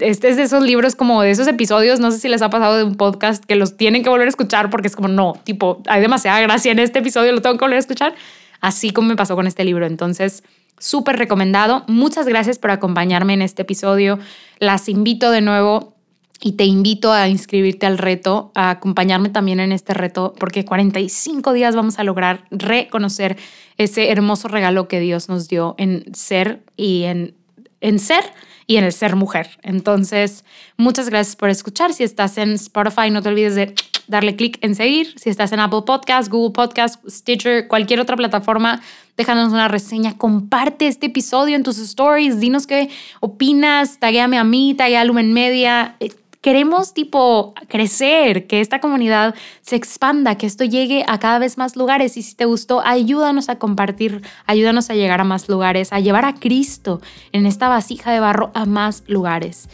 este 0.00 0.28
es 0.28 0.36
de 0.36 0.44
esos 0.44 0.62
libros 0.62 0.96
como 0.96 1.22
de 1.22 1.30
esos 1.30 1.46
episodios, 1.46 2.00
no 2.00 2.10
sé 2.10 2.18
si 2.18 2.28
les 2.28 2.42
ha 2.42 2.50
pasado 2.50 2.76
de 2.76 2.84
un 2.84 2.96
podcast 2.96 3.44
que 3.44 3.56
los 3.56 3.76
tienen 3.76 4.02
que 4.02 4.08
volver 4.08 4.26
a 4.26 4.30
escuchar 4.30 4.70
porque 4.70 4.88
es 4.88 4.96
como, 4.96 5.08
no, 5.08 5.34
tipo, 5.44 5.82
hay 5.86 6.00
demasiada 6.00 6.40
gracia 6.40 6.72
en 6.72 6.78
este 6.78 7.00
episodio, 7.00 7.32
lo 7.32 7.42
tengo 7.42 7.56
que 7.56 7.64
volver 7.64 7.76
a 7.76 7.80
escuchar. 7.80 8.14
Así 8.60 8.92
como 8.92 9.08
me 9.08 9.16
pasó 9.16 9.36
con 9.36 9.46
este 9.46 9.62
libro. 9.62 9.84
Entonces, 9.84 10.42
súper 10.78 11.16
recomendado. 11.16 11.84
Muchas 11.86 12.26
gracias 12.26 12.58
por 12.58 12.70
acompañarme 12.70 13.34
en 13.34 13.42
este 13.42 13.62
episodio. 13.62 14.18
Las 14.58 14.88
invito 14.88 15.30
de 15.30 15.42
nuevo 15.42 15.93
y 16.40 16.52
te 16.52 16.64
invito 16.64 17.12
a 17.12 17.28
inscribirte 17.28 17.86
al 17.86 17.98
reto, 17.98 18.50
a 18.54 18.70
acompañarme 18.70 19.30
también 19.30 19.60
en 19.60 19.72
este 19.72 19.94
reto, 19.94 20.34
porque 20.38 20.64
45 20.64 21.52
días 21.52 21.74
vamos 21.76 21.98
a 21.98 22.04
lograr 22.04 22.44
reconocer 22.50 23.36
ese 23.78 24.10
hermoso 24.10 24.48
regalo 24.48 24.88
que 24.88 25.00
Dios 25.00 25.28
nos 25.28 25.48
dio 25.48 25.74
en 25.78 26.14
ser 26.14 26.62
y 26.76 27.04
en, 27.04 27.34
en 27.80 27.98
ser 27.98 28.24
y 28.66 28.76
en 28.76 28.84
el 28.84 28.92
ser 28.92 29.16
mujer. 29.16 29.58
Entonces, 29.62 30.44
muchas 30.76 31.08
gracias 31.08 31.36
por 31.36 31.50
escuchar. 31.50 31.92
Si 31.92 32.02
estás 32.02 32.38
en 32.38 32.52
Spotify, 32.52 33.10
no 33.10 33.22
te 33.22 33.28
olvides 33.28 33.54
de 33.54 33.74
darle 34.06 34.36
clic 34.36 34.58
en 34.60 34.74
seguir. 34.74 35.14
Si 35.18 35.30
estás 35.30 35.52
en 35.52 35.60
Apple 35.60 35.82
Podcast, 35.86 36.30
Google 36.30 36.52
Podcast, 36.52 37.02
Stitcher, 37.08 37.68
cualquier 37.68 38.00
otra 38.00 38.16
plataforma, 38.16 38.80
déjanos 39.16 39.52
una 39.52 39.68
reseña. 39.68 40.16
Comparte 40.16 40.86
este 40.86 41.06
episodio 41.06 41.56
en 41.56 41.62
tus 41.62 41.78
stories. 41.78 42.40
Dinos 42.40 42.66
qué 42.66 42.90
opinas. 43.20 43.98
Taguéame 43.98 44.38
a 44.38 44.44
mí, 44.44 44.74
taguea 44.74 45.02
a 45.02 45.04
Lumen 45.04 45.32
Media 45.32 45.96
Queremos 46.44 46.92
tipo 46.92 47.54
crecer, 47.68 48.46
que 48.46 48.60
esta 48.60 48.78
comunidad 48.78 49.34
se 49.62 49.76
expanda, 49.76 50.34
que 50.34 50.44
esto 50.44 50.62
llegue 50.62 51.02
a 51.08 51.18
cada 51.18 51.38
vez 51.38 51.56
más 51.56 51.74
lugares 51.74 52.18
y 52.18 52.22
si 52.22 52.34
te 52.34 52.44
gustó, 52.44 52.82
ayúdanos 52.84 53.48
a 53.48 53.58
compartir, 53.58 54.20
ayúdanos 54.44 54.90
a 54.90 54.94
llegar 54.94 55.22
a 55.22 55.24
más 55.24 55.48
lugares, 55.48 55.90
a 55.90 56.00
llevar 56.00 56.26
a 56.26 56.34
Cristo 56.34 57.00
en 57.32 57.46
esta 57.46 57.70
vasija 57.70 58.12
de 58.12 58.20
barro 58.20 58.50
a 58.52 58.66
más 58.66 59.04
lugares. 59.06 59.70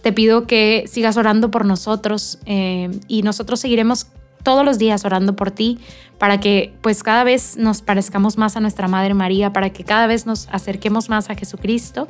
Te 0.00 0.14
pido 0.14 0.46
que 0.46 0.84
sigas 0.86 1.18
orando 1.18 1.50
por 1.50 1.66
nosotros 1.66 2.38
eh, 2.46 2.88
y 3.06 3.20
nosotros 3.20 3.60
seguiremos 3.60 4.06
todos 4.42 4.64
los 4.64 4.78
días 4.78 5.04
orando 5.04 5.36
por 5.36 5.50
ti 5.50 5.78
para 6.18 6.40
que 6.40 6.72
pues 6.80 7.02
cada 7.02 7.24
vez 7.24 7.58
nos 7.58 7.82
parezcamos 7.82 8.38
más 8.38 8.56
a 8.56 8.60
nuestra 8.60 8.88
Madre 8.88 9.12
María, 9.12 9.52
para 9.52 9.74
que 9.74 9.84
cada 9.84 10.06
vez 10.06 10.24
nos 10.24 10.48
acerquemos 10.50 11.10
más 11.10 11.28
a 11.28 11.34
Jesucristo 11.34 12.08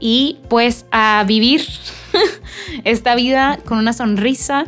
y 0.00 0.38
pues 0.48 0.86
a 0.90 1.22
vivir 1.26 1.62
esta 2.84 3.14
vida 3.14 3.58
con 3.66 3.78
una 3.78 3.92
sonrisa. 3.92 4.64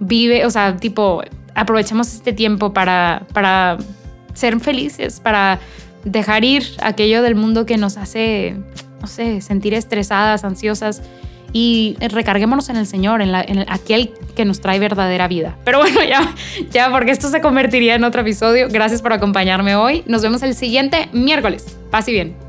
Vive, 0.00 0.46
o 0.46 0.50
sea, 0.50 0.76
tipo, 0.76 1.22
aprovechemos 1.54 2.14
este 2.14 2.32
tiempo 2.32 2.72
para, 2.72 3.26
para 3.32 3.78
ser 4.34 4.60
felices, 4.60 5.18
para 5.18 5.58
dejar 6.04 6.44
ir 6.44 6.64
aquello 6.80 7.22
del 7.22 7.34
mundo 7.34 7.66
que 7.66 7.76
nos 7.76 7.96
hace, 7.96 8.56
no 9.00 9.08
sé, 9.08 9.40
sentir 9.40 9.74
estresadas, 9.74 10.44
ansiosas 10.44 11.02
y 11.52 11.96
recarguémonos 12.00 12.68
en 12.68 12.76
el 12.76 12.86
Señor, 12.86 13.22
en, 13.22 13.34
en, 13.34 13.64
aquel 13.68 14.12
que 14.36 14.44
nos 14.44 14.60
trae 14.60 14.78
verdadera 14.78 15.26
vida. 15.28 15.56
Pero 15.64 15.78
bueno, 15.78 16.04
ya, 16.04 16.34
ya, 16.70 16.90
porque 16.90 17.10
esto 17.10 17.28
se 17.28 17.40
convertiría 17.40 17.94
en 17.94 18.04
otro 18.04 18.20
episodio. 18.20 18.68
Gracias 18.70 19.02
por 19.02 19.12
acompañarme 19.12 19.74
hoy. 19.74 20.04
Nos 20.06 20.22
vemos 20.22 20.42
el 20.42 20.54
siguiente 20.54 21.08
miércoles. 21.12 21.78
Paz 21.90 22.08
y 22.08 22.12
bien. 22.12 22.47